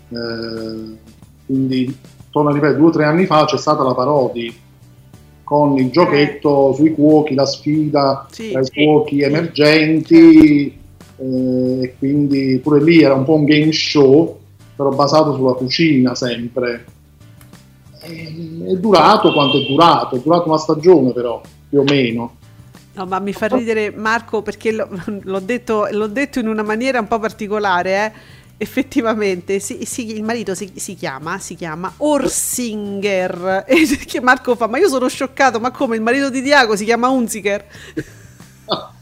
[0.10, 0.98] Eh,
[1.46, 1.98] quindi,
[2.30, 4.54] torno a ripetere, due o tre anni fa c'è stata la Parodi
[5.44, 8.34] con il giochetto sui cuochi, la sfida Eh.
[8.34, 8.52] Sì.
[8.52, 10.78] tra i cuochi emergenti,
[11.16, 14.38] eh, e quindi pure lì era un po' un game show,
[14.76, 16.84] però basato sulla cucina sempre.
[18.02, 22.34] E- È durato quanto è durato, è durato una stagione però, più o meno.
[22.98, 24.90] No, ma mi fa ridere Marco perché lo-
[25.24, 28.12] l'ho, detto, l'ho detto in una maniera un po' particolare, eh.
[28.60, 33.66] Effettivamente, sì, sì, il marito si, si chiama, si chiama Orsinger.
[33.70, 36.84] E che Marco fa, ma io sono scioccato, ma come il marito di Diago si
[36.86, 37.64] chiama Unziker?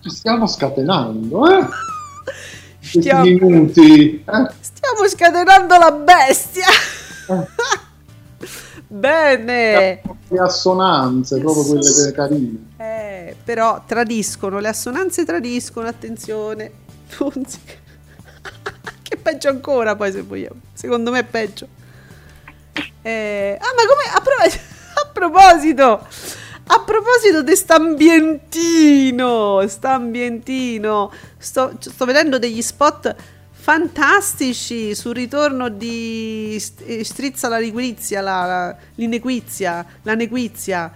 [0.00, 1.66] Ci stiamo scatenando, eh?
[2.78, 4.22] Stiamo, minuti.
[4.22, 4.50] eh?
[4.60, 6.66] stiamo scatenando la bestia.
[8.94, 10.02] Bene.
[10.28, 12.70] Le assonanze, proprio quelle che carine.
[12.76, 16.70] Eh, però tradiscono, le assonanze tradiscono, attenzione.
[19.02, 20.60] Che peggio ancora poi se vogliamo.
[20.72, 21.66] Secondo me è peggio.
[23.02, 24.34] Eh, ah, ma come a, pro-
[25.02, 26.06] a proposito,
[26.66, 33.16] a proposito di st'ambientino, st'ambientino, sto, sto vedendo degli spot
[33.64, 40.92] fantastici sul ritorno di eh, Strizza la liquizia, la, la, l'inequizia, la nequizia.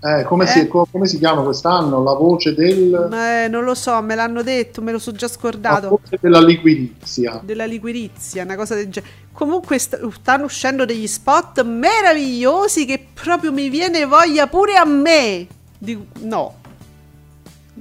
[0.00, 0.46] Eh, come, Eh?
[0.46, 2.00] Si, co- come si chiama quest'anno?
[2.04, 3.10] La voce del...
[3.12, 5.88] Eh, non lo so, me l'hanno detto, me lo so già La scordato.
[5.88, 7.40] voce della liquidizia.
[7.42, 9.12] Della liquirizia, una cosa del genere.
[9.32, 15.48] Comunque st- stanno uscendo degli spot meravigliosi che proprio mi viene voglia pure a me.
[15.78, 16.54] Di- no.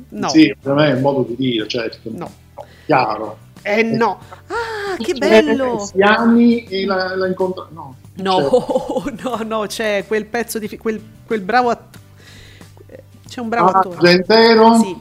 [0.09, 0.29] No.
[0.29, 2.09] Sì, per me è un modo di dire, certo.
[2.11, 2.31] No.
[2.85, 3.37] Chiaro.
[3.63, 4.19] Eh no.
[4.47, 5.79] Ah, che Eh, bello.
[5.79, 7.67] Siani e la, la incontra...
[7.71, 7.95] No.
[8.15, 11.99] No, no, no, c'è quel pezzo di fi- quel, quel bravo attore.
[13.27, 13.95] C'è un bravo Ah, attore.
[13.97, 14.77] Argentero.
[14.79, 14.97] Sì.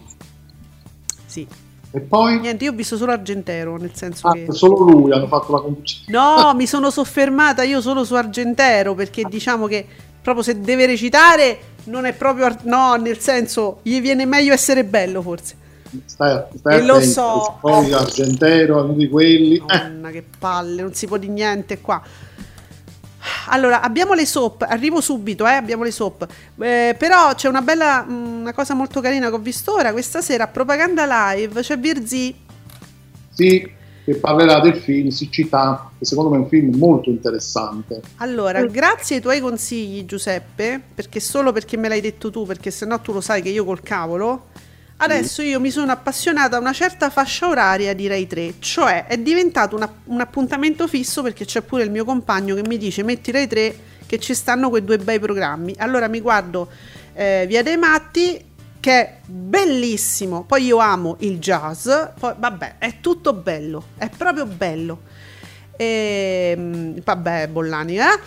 [1.26, 1.46] Sì.
[1.92, 2.38] E poi...
[2.38, 5.60] Niente, io ho visto solo Argentero, nel senso Ah, che solo lui hanno fatto la
[5.60, 6.04] confusione.
[6.16, 9.84] No, mi sono soffermata io solo su Argentero perché diciamo che
[10.22, 14.84] proprio se deve recitare non è proprio ar- no, nel senso gli viene meglio essere
[14.84, 15.56] bello forse.
[16.04, 17.58] Stai, stai E lo attento, so.
[17.60, 19.56] Poi Argentero, uno di quelli...
[19.56, 22.02] Eh, Madonna, che palle, non si può di niente qua.
[23.48, 26.26] Allora, abbiamo le soap, arrivo subito, eh, abbiamo le soap.
[26.58, 30.20] Eh, però c'è una bella, mm, una cosa molto carina che ho visto ora, questa
[30.20, 32.34] sera a Propaganda Live c'è Virzi.
[33.30, 38.00] sì, che parlerà del film Siccità, che secondo me è un film molto interessante.
[38.16, 42.98] Allora, grazie ai tuoi consigli, Giuseppe, perché solo perché me l'hai detto tu, perché sennò
[43.00, 44.46] tu lo sai che io col cavolo.
[45.02, 49.16] Adesso io mi sono appassionata a una certa fascia oraria di Rai 3, cioè è
[49.16, 53.30] diventato una- un appuntamento fisso perché c'è pure il mio compagno che mi dice metti
[53.30, 55.74] Rai 3 che ci stanno quei due bei programmi.
[55.78, 56.68] Allora mi guardo
[57.14, 58.44] eh, Via dei Matti
[58.78, 61.88] che è bellissimo, poi io amo il jazz,
[62.18, 65.02] poi vabbè è tutto bello, è proprio bello.
[65.76, 68.20] E, mm, vabbè Bollani eh?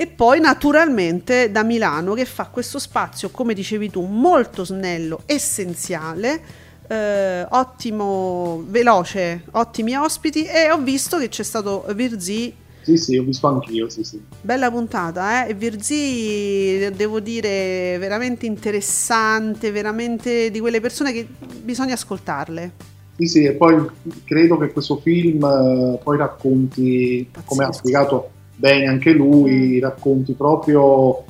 [0.00, 6.40] E poi naturalmente da Milano che fa questo spazio, come dicevi tu, molto snello, essenziale,
[6.86, 13.24] eh, ottimo, veloce, ottimi ospiti e ho visto che c'è stato Virzì, Sì, sì, ho
[13.24, 14.22] visto anch'io, sì, sì.
[14.40, 15.50] bella puntata, eh?
[15.50, 21.26] E Virzì, devo dire, veramente interessante, veramente di quelle persone che
[21.60, 22.70] bisogna ascoltarle.
[23.18, 23.84] Sì, sì, e poi
[24.24, 27.72] credo che questo film eh, poi racconti, come ha Pazzesco.
[27.72, 29.80] spiegato bene anche lui, Mm.
[29.80, 31.24] racconti proprio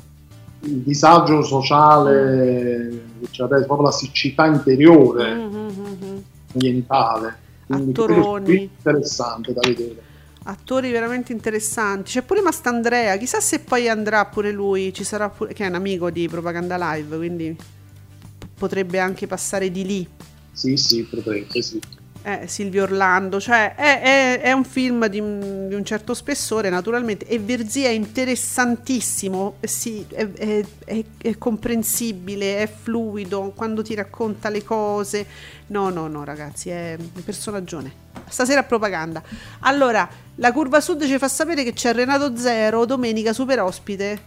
[0.61, 6.19] il disagio sociale, cioè adesso proprio la siccità interiore, Mm, mm, mm, mm.
[6.55, 7.37] ambientale.
[7.67, 8.63] Quindi Attoroni.
[8.63, 10.03] interessante da vedere.
[10.45, 12.13] Attori veramente interessanti.
[12.13, 15.75] C'è pure Mastandrea, chissà se poi andrà pure lui, ci sarà pure, che è un
[15.75, 17.55] amico di Propaganda Live, quindi
[18.59, 20.09] potrebbe anche passare di lì.
[20.53, 21.79] Sì, sì, potrebbe, sì.
[22.29, 26.69] Eh, Silvio Orlando, cioè è, è- è un film di un, di un certo spessore
[26.69, 30.29] naturalmente e Verzi è interessantissimo, sì, è,
[30.85, 35.27] è- comprensibile, è fluido quando ti racconta le cose.
[35.69, 37.91] No, no, no ragazzi, è un personaggione.
[38.29, 39.23] Stasera propaganda.
[39.61, 44.21] Allora, la curva sud ci fa sapere che c'è Renato Zero, domenica super ospite.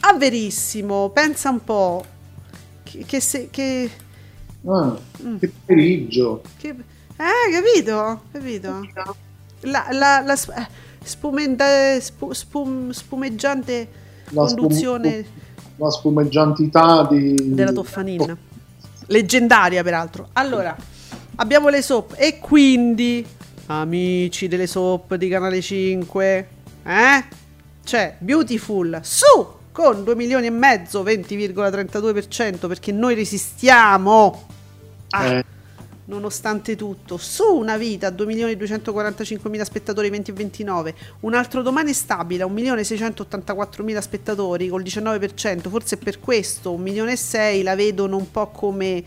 [0.00, 2.04] Ah, verissimo, pensa un po'.
[2.82, 3.48] Che, che se...
[3.48, 3.90] Che,
[4.64, 5.36] Ah, Mm.
[5.38, 6.42] Che pomeriggio.
[6.56, 6.74] che-
[7.22, 8.22] eh, capito?
[8.32, 8.86] Capito?
[9.60, 10.66] La, la, la sp- eh,
[11.02, 13.88] spumenta- spu- spum- spumeggiante
[14.30, 15.24] La spum- conduzione
[15.76, 17.54] La spumeggiantità di...
[17.54, 18.36] della Toffanina.
[19.06, 20.28] Leggendaria, peraltro.
[20.34, 20.74] Allora,
[21.36, 23.24] abbiamo le soap e quindi,
[23.66, 26.48] amici delle soap di Canale 5,
[26.84, 27.24] eh?
[27.84, 29.24] C'è Beautiful su
[29.72, 34.46] con 2 milioni e mezzo, 20,32% perché noi resistiamo.
[35.10, 35.44] Ah, Eh,
[36.06, 43.98] nonostante tutto, su una vita, 2.245.000 spettatori 20 e 29, un altro domani stabile, 1.684.000
[44.00, 49.04] spettatori col 19%, forse per questo 1.600.000 la vedono un po' come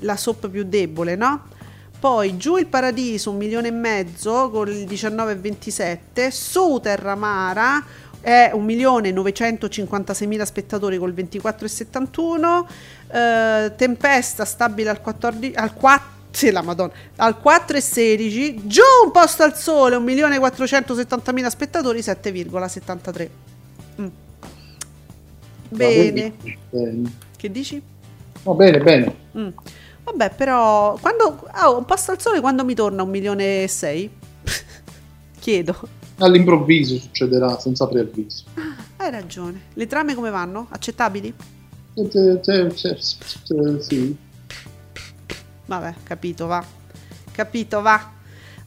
[0.00, 1.56] la soap più debole, no?
[1.98, 6.28] Poi giù il paradiso, un milione e mezzo con il 19,27.
[6.30, 7.84] Su Terramara
[8.20, 12.64] è 1.956.000 spettatori col 24,71.
[13.10, 19.42] Eh, Tempesta stabile al 14 al 4 sì, la Madonna, al 4,16 giù un posto
[19.42, 23.28] al sole 1.470.000 spettatori 7,73
[24.00, 24.06] Mm.
[25.70, 26.34] bene
[26.70, 27.12] bene.
[27.36, 27.82] che dici?
[28.42, 29.14] Va bene, bene.
[29.36, 29.48] Mm.
[30.04, 34.08] Vabbè, però quando ah, un posto al sole quando mi torna un milione e sei?
[35.40, 35.76] Chiedo.
[36.18, 38.44] All'improvviso succederà, senza preavviso.
[38.96, 39.60] Hai ragione.
[39.74, 40.66] Le trame come vanno?
[40.70, 41.32] Accettabili?
[41.94, 42.70] Eh,
[43.80, 44.16] Sì.
[45.66, 46.64] Vabbè, capito, va.
[47.30, 48.12] Capito, va.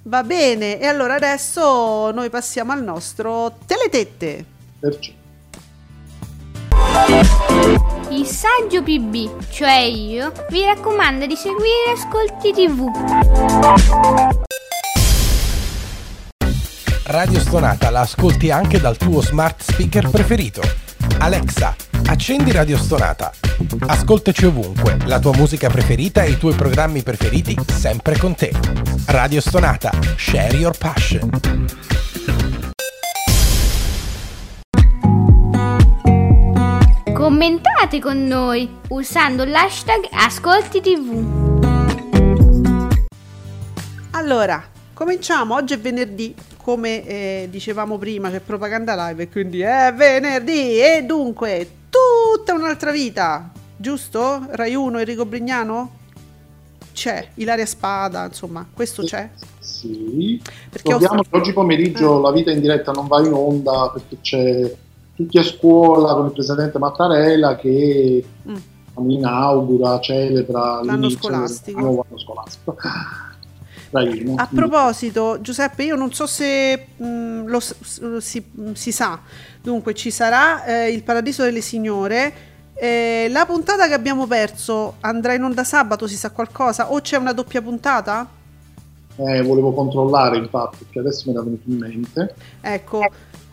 [0.04, 0.80] Va bene.
[0.80, 4.46] E allora adesso noi passiamo al nostro teletette.
[4.80, 5.12] Perciò.
[8.10, 12.90] Il saggio PB, cioè io, vi raccomanda di seguire Ascolti TV.
[17.12, 20.62] Radio Stonata la ascolti anche dal tuo smart speaker preferito.
[21.18, 23.34] Alexa, accendi Radio Stonata.
[23.88, 28.54] Ascoltaci ovunque, la tua musica preferita e i tuoi programmi preferiti sempre con te.
[29.08, 31.30] Radio Stonata, share your passion.
[37.14, 41.50] Commentate con noi usando l'hashtag Ascolti TV.
[44.12, 45.56] Allora, cominciamo.
[45.56, 46.34] Oggi è venerdì,
[46.72, 52.92] come eh, dicevamo prima, c'è propaganda live e quindi è venerdì e dunque tutta un'altra
[52.92, 54.46] vita, giusto?
[54.52, 56.00] Rai 1 Enrico Brignano?
[56.94, 59.30] C'è, Ilaria Spada, insomma, questo c'è.
[59.60, 60.42] Sì.
[60.70, 62.22] Perché ho Ricordiamo fa- che oggi pomeriggio Eh.
[62.22, 64.74] la vita in diretta non va in onda perché c'è
[65.16, 69.10] tutti a scuola con il presidente Mattarella che Mm.
[69.10, 71.80] inaugura, celebra L'anno scolastico.
[71.82, 72.76] nuovo anno scolastico.
[74.36, 79.20] A proposito, Giuseppe, io non so se mh, lo s- s- si, mh, si sa,
[79.62, 82.50] dunque ci sarà eh, il Paradiso delle Signore.
[82.74, 86.92] Eh, la puntata che abbiamo perso andrà in onda sabato, si sa qualcosa?
[86.92, 88.28] O c'è una doppia puntata?
[89.16, 92.36] Eh, volevo controllare infatti perché adesso mi era venuto in mente.
[92.62, 93.02] Ecco,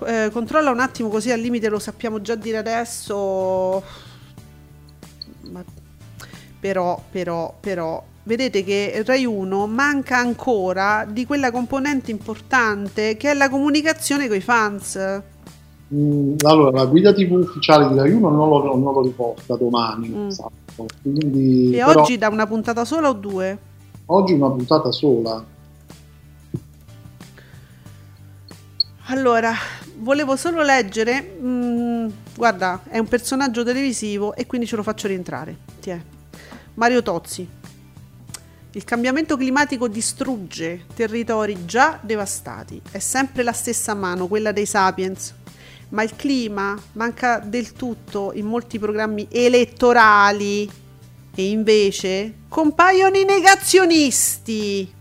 [0.07, 3.83] eh, controlla un attimo così al limite lo sappiamo già dire adesso.
[5.51, 5.65] Ma-
[6.61, 13.35] però, però, però, vedete che Rai 1 manca ancora di quella componente importante che è
[13.35, 15.23] la comunicazione con i fans.
[15.95, 20.09] Mm, allora, la guida TV ufficiale di Rai 1 non lo, non lo riporta domani,
[20.11, 20.27] Mm.
[20.27, 20.87] esatto.
[21.01, 23.59] Quindi, E però, oggi da una puntata sola o due?
[24.11, 25.43] oggi una puntata sola.
[29.11, 29.53] Allora,
[29.97, 31.37] volevo solo leggere.
[31.41, 35.57] mm, guarda, è un personaggio televisivo e quindi ce lo faccio rientrare.
[35.81, 35.99] Tiè.
[36.75, 37.49] Mario Tozzi.
[38.73, 42.81] Il cambiamento climatico distrugge territori già devastati.
[42.91, 45.35] È sempre la stessa mano, quella dei sapiens.
[45.91, 50.71] Ma il clima manca del tutto in molti programmi elettorali.
[51.35, 54.93] E invece compaiono i negazionisti.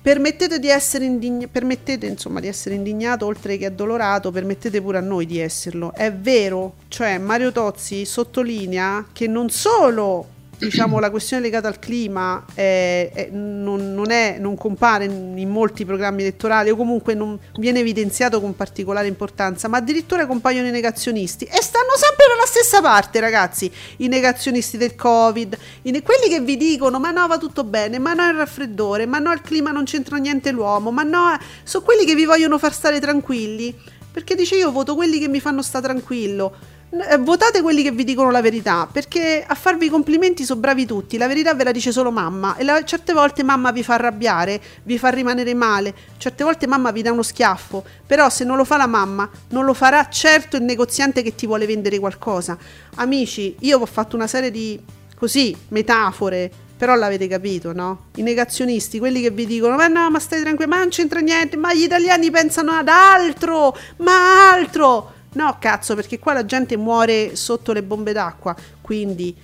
[0.00, 5.00] Permettete di essere indign- permettete insomma di essere indignato oltre che addolorato, permettete pure a
[5.00, 5.92] noi di esserlo.
[5.92, 10.31] È vero, cioè Mario Tozzi sottolinea che non solo
[10.62, 15.84] diciamo la questione legata al clima è- è- non, non è, non compare in, molti
[15.84, 21.44] programmi elettorali o comunque non viene evidenziato con particolare importanza, ma addirittura compaiono i negazionisti
[21.44, 23.70] e stanno sempre dalla stessa parte, ragazzi.
[23.98, 28.14] I negazionisti del Covid, i quelli che vi dicono ma no va tutto bene, ma
[28.14, 32.04] no il raffreddore, ma no il clima non c'entra niente l'uomo, ma no, sono quelli
[32.04, 33.74] che vi vogliono far stare tranquilli.
[34.12, 36.54] Perché dice io voto quelli che mi fanno stare tranquillo.
[36.94, 40.84] Eh, Votate quelli che vi dicono la verità, perché a farvi i complimenti sono bravi
[40.84, 43.94] tutti, la verità ve la dice solo mamma e la- certe volte mamma vi fa
[43.94, 48.58] arrabbiare, vi fa rimanere male, certe volte mamma vi dà uno schiaffo, però se non
[48.58, 52.58] lo fa la mamma non lo farà certo il negoziante che ti vuole vendere qualcosa.
[52.96, 54.78] Amici, io ho fatto una serie di
[55.16, 58.06] così metafore, però l'avete capito, no?
[58.16, 61.56] I negazionisti, quelli che vi dicono "Ma no, ma stai tranquillo, ma non c'entra niente,
[61.56, 65.12] ma gli italiani pensano ad altro, ma altro".
[65.34, 69.34] No, cazzo, perché qua la gente muore sotto le bombe d'acqua, quindi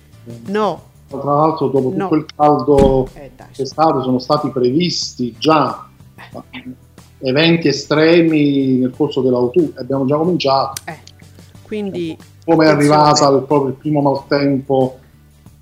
[0.47, 0.83] no.
[1.07, 2.03] Tra l'altro, dopo No.
[2.09, 3.47] tutto il caldo Eh, dai.
[3.51, 5.87] c'è stato, sono stati previsti già
[7.21, 9.71] eventi estremi nel corso dell'autunno.
[9.77, 10.81] Abbiamo già cominciato.
[10.85, 10.99] Eh,
[11.63, 12.15] quindi
[12.45, 14.99] Come è arrivata il, proprio il primo maltempo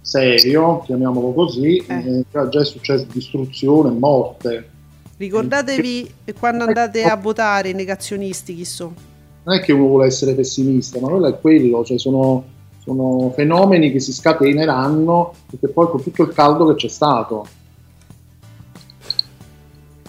[0.01, 1.93] serio, chiamiamolo così, Eh.
[2.19, 4.69] eh, già è successo distruzione, morte.
[5.17, 8.93] ricordatevi quando andate a votare i negazionisti chi sono.
[9.47, 12.43] Non è che uno vuole essere pessimista, ma quello è quello, cioè sono,
[12.83, 17.47] sono fenomeni che si scateneranno perché poi con tutto il caldo che c'è stato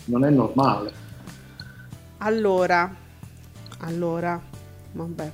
[0.07, 0.93] non è normale.
[2.19, 2.93] Allora,
[3.79, 4.41] allora,
[4.93, 5.33] vabbè.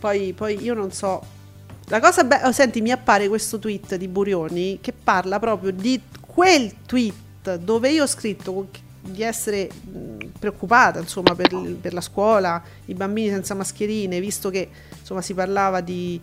[0.00, 1.22] Poi, poi io non so.
[1.86, 6.84] La cosa bella, senti, mi appare questo tweet di Burioni che parla proprio di quel
[6.84, 8.52] tweet dove io ho scritto
[9.06, 9.68] di essere
[10.38, 11.50] preoccupata, insomma, per,
[11.80, 16.20] per la scuola, i bambini senza mascherine, visto che insomma si parlava di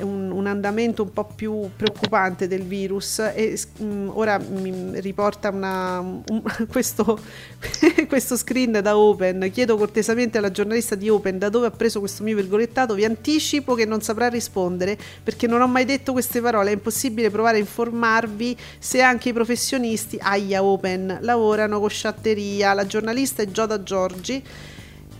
[0.00, 6.00] un, un andamento un po' più preoccupante del virus e mh, ora mi riporta una,
[6.00, 6.22] un-
[6.70, 7.18] questo,
[8.08, 9.50] questo screen da Open.
[9.52, 12.94] Chiedo cortesemente alla giornalista di Open da dove ha preso questo mio virgolettato.
[12.94, 16.70] Vi anticipo che non saprà rispondere perché non ho mai detto queste parole.
[16.70, 22.72] È impossibile provare a informarvi se anche i professionisti, aia Open, lavorano con sciatteria.
[22.74, 24.42] La giornalista è Gioda Giorgi.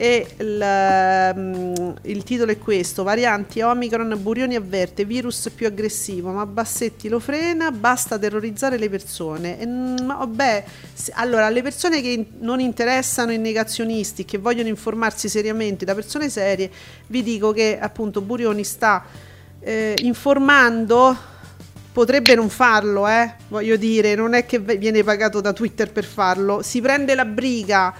[0.00, 6.46] E il, mm, il titolo è questo: Varianti Omicron, Burioni avverte, virus più aggressivo, ma
[6.46, 9.58] Bassetti lo frena, basta terrorizzare le persone.
[9.58, 15.28] E, mm, vabbè, se- allora, le persone che non interessano i negazionisti, che vogliono informarsi
[15.28, 16.70] seriamente da persone serie,
[17.08, 19.04] vi dico che appunto Burioni sta
[19.58, 21.16] eh, informando
[21.90, 23.32] potrebbe non farlo, eh?
[23.48, 27.92] voglio dire, non è che viene pagato da Twitter per farlo, si prende la briga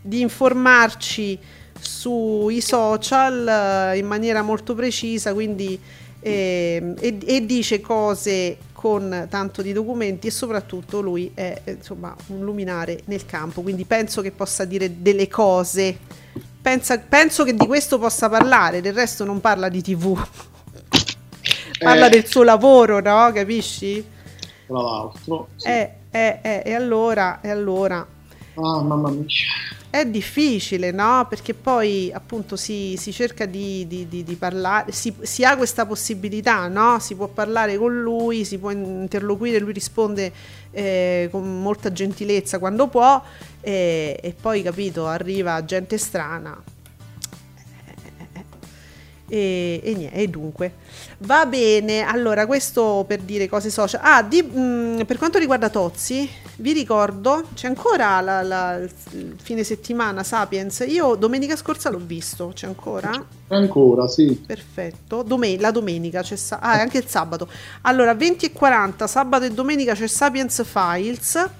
[0.00, 1.38] di informarci
[1.80, 5.78] sui social eh, in maniera molto precisa, quindi
[6.20, 12.14] ehm, e, e dice cose con tanto di documenti e soprattutto lui è eh, insomma
[12.28, 15.98] un luminare nel campo, quindi penso che possa dire delle cose.
[16.62, 20.18] Pensa- penso che di questo possa parlare, del resto non parla di TV.
[21.78, 22.10] parla Eh.
[22.10, 23.30] del suo lavoro, no?
[23.32, 24.04] Capisci?
[24.66, 25.68] Tra l'altro, sì.
[25.68, 28.06] Eh, eh, eh, e allora, e allora
[28.62, 29.24] Ah, mamma mia.
[29.88, 31.26] è difficile, no?
[31.28, 35.86] Perché poi appunto si, si cerca di, di- di- di parlare, si, si ha questa
[35.86, 36.98] possibilità, no?
[37.00, 40.32] Si può parlare con lui, si può interloquire, lui risponde
[40.72, 43.22] eh, con molta gentilezza quando può
[43.60, 46.62] e, e poi, capito, arriva gente strana.
[49.32, 50.72] E, e, nie- e dunque
[51.18, 56.28] va bene allora questo per dire cose social ah di- mh, per quanto riguarda Tozzi
[56.60, 60.84] vi ricordo, c'è ancora la, la, il fine settimana Sapiens.
[60.86, 63.10] Io domenica scorsa l'ho visto, c'è ancora?
[63.10, 64.42] C'è ancora, sì.
[64.46, 65.22] Perfetto.
[65.22, 67.48] Domen- la domenica c'è sa- ah, anche il sabato.
[67.82, 71.50] Allora, 20 e 40, sabato e domenica c'è Sapiens Files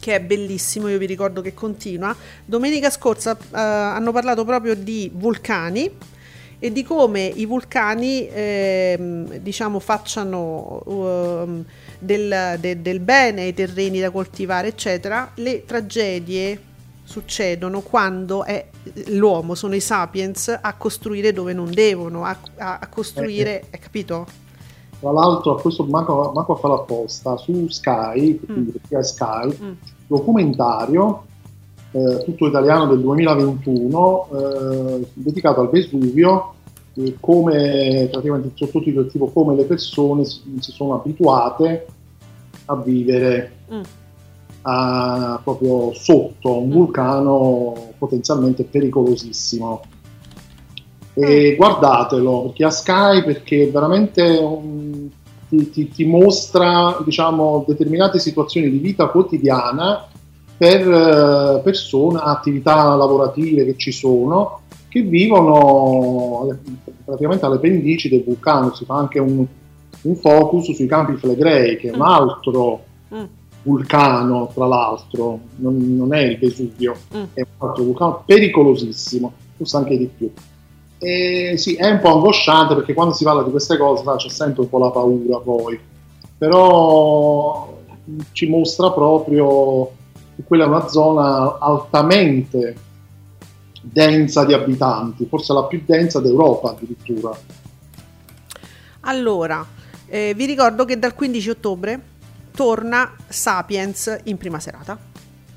[0.00, 2.14] che è bellissimo, io vi ricordo che continua.
[2.44, 5.90] Domenica scorsa eh, hanno parlato proprio di vulcani
[6.60, 11.64] e di come i vulcani eh, diciamo facciano uh,
[11.98, 16.60] del, de, del bene ai terreni da coltivare eccetera le tragedie
[17.08, 18.68] succedono quando è
[19.06, 24.26] l'uomo, sono i sapiens a costruire dove non devono, a, a, a costruire, eh, capito?
[25.00, 29.00] Tra l'altro, a questo manco, manco a fare apposta, su Sky, quindi mm.
[29.00, 29.72] Sky, mm.
[30.06, 31.22] documentario
[31.92, 36.56] eh, tutto italiano del 2021 eh, dedicato al Vesuvio
[36.98, 41.86] eh, come praticamente il sottotitolo tipo come le persone si, si sono abituate
[42.66, 43.80] a vivere mm.
[44.62, 46.72] a, proprio sotto un mm.
[46.72, 49.82] vulcano potenzialmente pericolosissimo
[51.14, 51.56] e mm.
[51.56, 55.08] guardatelo perché a Sky perché veramente un,
[55.48, 60.06] ti, ti, ti, mostra diciamo determinate situazioni di vita quotidiana
[60.58, 66.48] per eh, persone, attività lavorative che ci sono, che vivono
[67.04, 68.74] praticamente alle pendici del vulcano.
[68.74, 69.44] Si fa anche un,
[70.02, 72.02] un focus sui campi Flegrei, che è un mm.
[72.02, 72.84] altro
[73.14, 73.24] mm.
[73.62, 77.22] vulcano, tra l'altro, non, non è il Vesuvio, mm.
[77.34, 80.30] è un altro vulcano pericolosissimo, forse anche di più.
[81.00, 84.62] E sì, è un po' angosciante perché quando si parla di queste cose c'è sempre
[84.62, 85.78] un po' la paura poi,
[86.36, 87.76] però
[88.32, 89.92] ci mostra proprio
[90.46, 92.76] quella è una zona altamente
[93.82, 97.36] densa di abitanti, forse la più densa d'Europa addirittura.
[99.00, 99.64] Allora,
[100.06, 102.00] eh, vi ricordo che dal 15 ottobre
[102.52, 104.98] torna Sapiens in prima serata.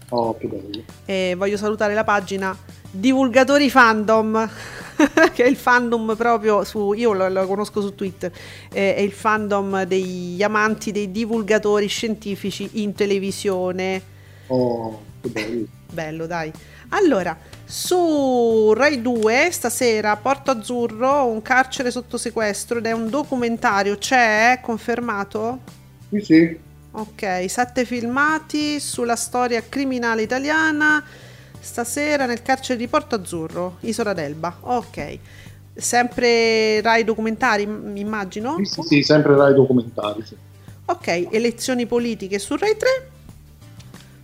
[0.09, 0.83] Oh, che bello.
[1.05, 2.55] E voglio salutare la pagina
[2.91, 4.49] Divulgatori Fandom,
[5.33, 8.31] che è il fandom proprio su, io lo, lo conosco su Twitter,
[8.71, 14.03] eh, è il fandom degli amanti dei divulgatori scientifici in televisione
[14.47, 15.65] Oh, che bello.
[15.91, 16.51] bello, dai.
[16.89, 17.37] Allora,
[17.71, 24.59] su Rai 2 stasera Porto Azzurro, un carcere sotto sequestro ed è un documentario, c'è?
[24.61, 25.59] Confermato?
[26.09, 26.59] Sì, sì.
[26.91, 31.01] Ok, sette filmati sulla storia criminale italiana
[31.61, 34.57] stasera nel carcere di Porto Azzurro, Isola d'Elba.
[34.59, 35.19] Ok.
[35.73, 38.57] Sempre Rai documentari, immagino?
[38.57, 40.25] Sì, sì, sì sempre Rai documentari.
[40.25, 40.35] Sì.
[40.87, 43.10] Ok, elezioni politiche su Rai 3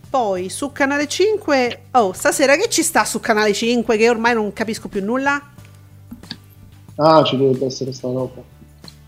[0.08, 1.82] poi su canale 5.
[1.92, 3.96] Oh, stasera che ci sta su canale 5?
[3.96, 5.40] Che ormai non capisco più nulla.
[6.96, 8.42] Ah, ci dovrebbe essere sta roba.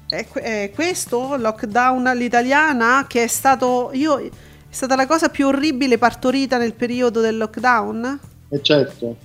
[0.08, 3.90] È, è questo, lockdown all'italiana, che è stato.
[3.94, 4.18] Io.
[4.18, 4.28] È
[4.72, 8.20] stata la cosa più orribile partorita nel periodo del lockdown?
[8.50, 9.16] E certo.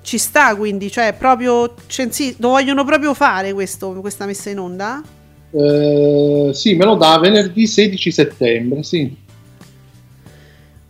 [0.00, 1.74] Ci sta quindi, cioè proprio.
[1.86, 5.02] Sì, lo vogliono proprio fare questo, questa messa in onda?
[5.50, 9.26] Eh, sì, me lo dà venerdì 16 settembre, sì.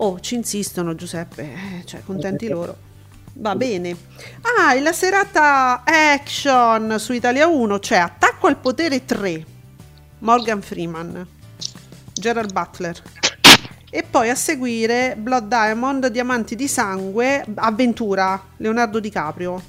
[0.00, 2.76] Oh, ci insistono Giuseppe, eh, cioè contenti loro.
[3.34, 3.96] Va bene.
[4.42, 9.44] Ah, e la serata action su Italia 1 c'è Attacco al potere 3.
[10.20, 11.26] Morgan Freeman,
[12.12, 13.02] Gerald Butler.
[13.90, 19.60] E poi a seguire Blood Diamond, Diamanti di sangue, Avventura, Leonardo DiCaprio.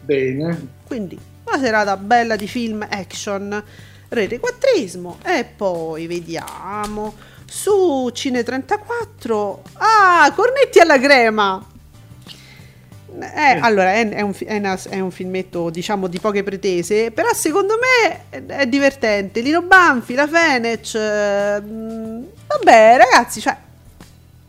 [0.00, 0.68] Bene.
[0.84, 3.62] Quindi una serata bella di film action,
[4.08, 7.14] rete quattrismo e poi vediamo
[7.52, 11.66] su Cine 34 ah cornetti alla crema.
[13.20, 17.28] Eh, allora è, è, un, è, una, è, un, filmetto diciamo di poche pretese però
[17.34, 19.40] secondo me è, divertente.
[19.42, 21.62] Lino Banfi, la Fenech eh,
[22.46, 23.54] vabbè ragazzi cioè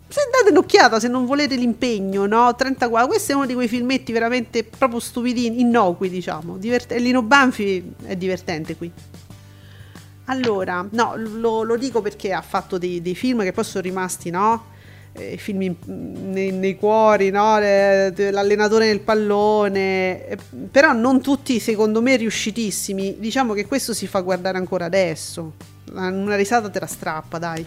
[0.07, 2.55] se date un'occhiata se non volete l'impegno no?
[2.55, 6.55] 34 questo è uno di quei filmetti veramente proprio stupidini innocui diciamo.
[6.55, 8.89] Divert- Lino Banfi è divertente qui
[10.25, 14.29] allora, no, lo, lo, dico perché ha fatto dei, dei, film che poi sono rimasti,
[14.29, 14.71] no?
[15.11, 17.59] Eh, film in, nei, nei, cuori, no?
[17.59, 20.37] l'allenatore nel pallone, eh,
[20.71, 23.17] però non tutti secondo me riuscitissimi.
[23.19, 25.53] Diciamo che questo si fa guardare ancora adesso.
[25.91, 27.65] Una risata te la strappa, dai.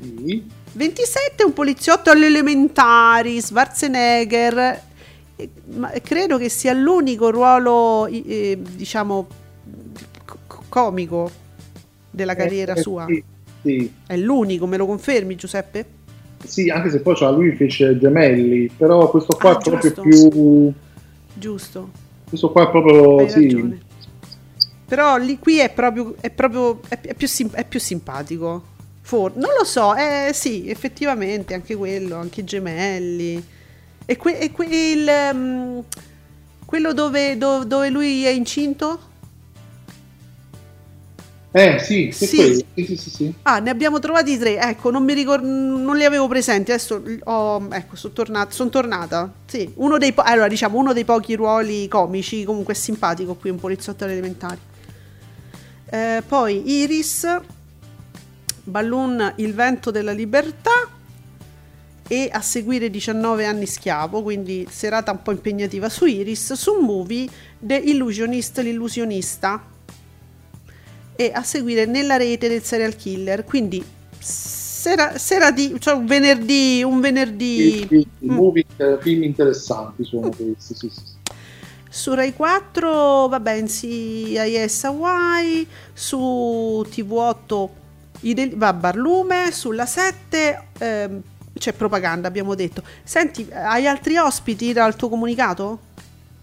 [0.00, 0.50] Sì.
[0.72, 4.82] 27 un poliziotto alle elementari, Schwarzenegger.
[5.36, 9.28] Eh, ma credo che sia l'unico ruolo, eh, diciamo,
[10.68, 11.42] comico
[12.14, 13.06] della eh, carriera eh, sua?
[13.06, 13.22] Sì,
[13.62, 13.92] sì.
[14.06, 16.02] È l'unico, me lo confermi Giuseppe?
[16.44, 20.72] Sì, anche se poi cioè, lui fece Gemelli, però questo qua ah, è proprio più...
[21.32, 21.90] Giusto.
[22.28, 23.18] Questo qua è proprio...
[23.18, 23.42] Hai sì.
[23.42, 23.82] Ragione.
[24.86, 28.62] Però lì qui è proprio, è proprio è, più, è più simpatico.
[29.00, 33.42] For- non lo so, eh, sì, effettivamente, anche quello, anche i gemelli.
[34.04, 35.78] E, que- e que- il, mm,
[36.66, 38.98] quello dove, do- dove lui è incinto?
[41.56, 42.26] Eh sì, Sì.
[42.74, 43.34] Sì, sì, sì.
[43.42, 44.58] Ah, ne abbiamo trovati tre.
[44.58, 46.72] Ecco, non mi ricordo, non li avevo presenti.
[46.72, 48.50] Adesso ho, ecco, sono tornata.
[48.50, 49.32] Son tornata.
[49.46, 53.60] Sì, uno dei po- allora, diciamo, uno dei pochi ruoli comici, comunque simpatico qui un
[53.60, 54.58] poliziotto alle elementari.
[55.86, 57.24] Eh, poi Iris,
[58.64, 60.88] Balloon, Il vento della libertà
[62.08, 67.28] e a seguire 19 anni schiavo, quindi serata un po' impegnativa su Iris, su Movie
[67.60, 69.68] The Illusionist, l'illusionista
[71.16, 73.84] e a seguire nella rete del serial killer, quindi
[74.18, 78.36] sera, sera di, cioè un venerdì, un venerdì Sì, sì, Mm.
[78.36, 81.02] movie, eh, film interessanti sono questi, sì, sì,
[81.88, 87.70] su Rai 4, vabbè, NCIS Hawaii, su TV8
[88.20, 91.22] i del- va Barlume, sulla 7 ehm,
[91.56, 92.82] c'è propaganda, abbiamo detto.
[93.04, 95.92] Senti, hai altri ospiti dal tuo comunicato?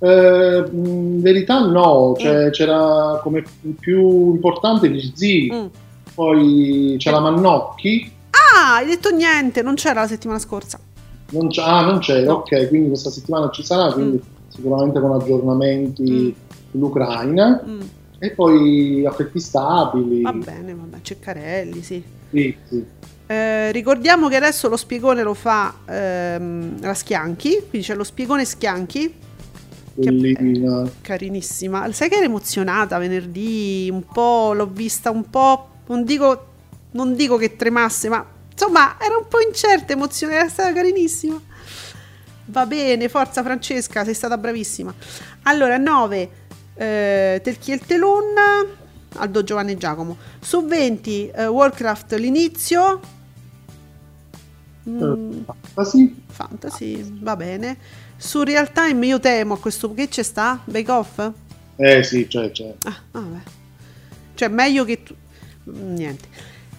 [0.04, 3.44] Eh, in verità no, cioè, c'era come
[3.80, 5.66] più importante gli zii, Mm.
[6.16, 10.80] poi c'è la Mannocchi, Ah, hai detto niente, non c'era la settimana scorsa.
[11.32, 12.38] non c'è, ah non c'era, No.
[12.40, 16.36] ok, quindi questa settimana ci sarà, quindi sicuramente con aggiornamenti
[16.72, 17.82] sull'Ucraina Mm,
[18.20, 20.22] e poi affetti stabili.
[20.24, 22.04] va bene, vabbè, Ceccarelli, sì.
[22.32, 22.84] Sì, sì.
[23.28, 28.44] Eh, ricordiamo che adesso lo spiegone lo fa ehm, la Schianchi, quindi c'è lo spiegone
[28.44, 29.14] Schianchi,
[29.94, 30.90] Bellina.
[31.02, 31.92] carinissima.
[31.92, 36.46] Sai che ero emozionata venerdì, un po' l'ho vista un po', non dico,
[36.92, 41.42] non dico che tremasse, ma insomma era un po' incerta, emozionata, era stata carinissima.
[42.46, 44.94] Va bene, forza Francesca, sei stata bravissima.
[45.44, 46.30] Allora, 9,
[46.76, 48.36] eh, Telchi il Telun,
[49.16, 50.18] Aldo Giovanni e Giacomo.
[50.40, 53.00] Su 20, eh, Warcraft l'inizio.
[54.90, 55.42] Mm,
[55.76, 56.16] Ah, sì?
[56.28, 57.78] fantasy, va bene.
[58.18, 60.60] Su Real Time io temo a questo che c'è sta?
[60.66, 61.32] Bake Off?
[61.76, 62.74] Eh sì, cioè, cioè.
[62.84, 63.40] Ah, vabbè.
[64.34, 65.16] Cioè, meglio che tu...
[65.66, 66.28] Niente.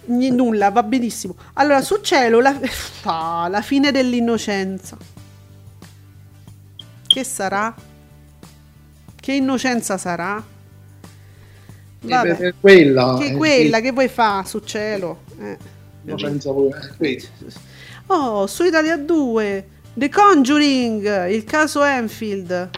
[0.05, 1.35] Ni- nulla, va benissimo.
[1.53, 2.59] Allora, su cielo, la...
[3.03, 4.97] Ah, la fine dell'innocenza.
[7.07, 7.73] Che sarà?
[9.15, 10.43] Che innocenza sarà?
[12.01, 12.29] Vabbè.
[12.31, 13.15] Eh, beh, quella.
[13.17, 15.21] Che eh, quella, sì, che vuoi fa su cielo?
[15.39, 15.57] Eh.
[16.05, 17.27] Innocenza voi- eh, quella.
[18.15, 22.69] Oh, su Italia 2, The Conjuring, il caso Enfield.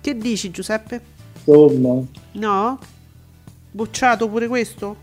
[0.00, 1.00] Che dici Giuseppe?
[1.44, 2.78] Insomma, No?
[3.70, 4.96] Bocciato pure questo?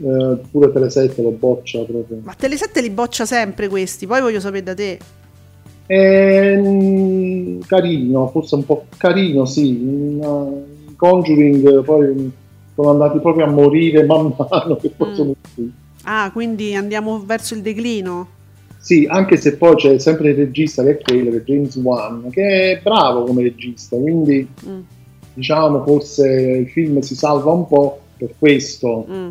[0.00, 2.20] eh, pure Telesette lo boccia proprio.
[2.22, 4.98] Ma Telesette li boccia sempre questi, poi voglio sapere da te.
[5.92, 9.68] Mm, carino, forse un po' carino, sì.
[9.70, 10.64] In,
[10.96, 12.30] Conjuring poi
[12.76, 15.68] sono andati proprio a morire man mano che poi Mm.
[16.04, 18.40] Ah, quindi andiamo verso il declino.
[18.82, 22.28] Sì, anche se poi c'è sempre il regista che è quello, che è James Wan,
[22.30, 24.80] che è bravo come regista, quindi Mm,
[25.34, 29.06] diciamo forse il film si salva un po' per questo.
[29.08, 29.28] mm.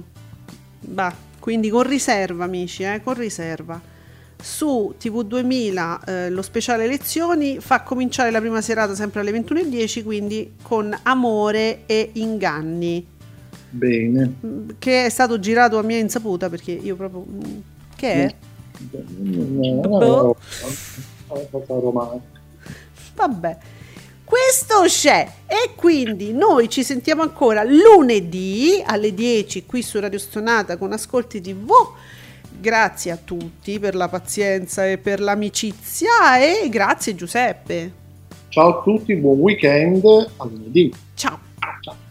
[0.80, 3.80] Bah, quindi con riserva, amici, eh, con riserva.
[4.42, 10.54] Su TV2000 eh, lo speciale lezioni fa cominciare la prima serata sempre alle 21.10, quindi
[10.62, 13.06] con Amore e Inganni.
[13.70, 14.34] Bene.
[14.46, 17.60] Mm, che è stato girato a mia insaputa perché io proprio mm,
[17.98, 18.24] che è?
[18.24, 18.50] No,
[18.90, 20.36] Boh.
[21.68, 22.40] romantica.
[23.16, 23.58] Vabbè.
[24.24, 30.78] Questo c'è e quindi noi ci sentiamo ancora lunedì alle 10 qui su Radio Stonata
[30.78, 31.70] con Ascolti TV.
[32.50, 37.92] Grazie a tutti per la pazienza e per l'amicizia e grazie Giuseppe.
[38.48, 40.94] Ciao a tutti, buon weekend, a lunedì.
[41.14, 41.38] Ciao.
[41.82, 42.11] Ciao.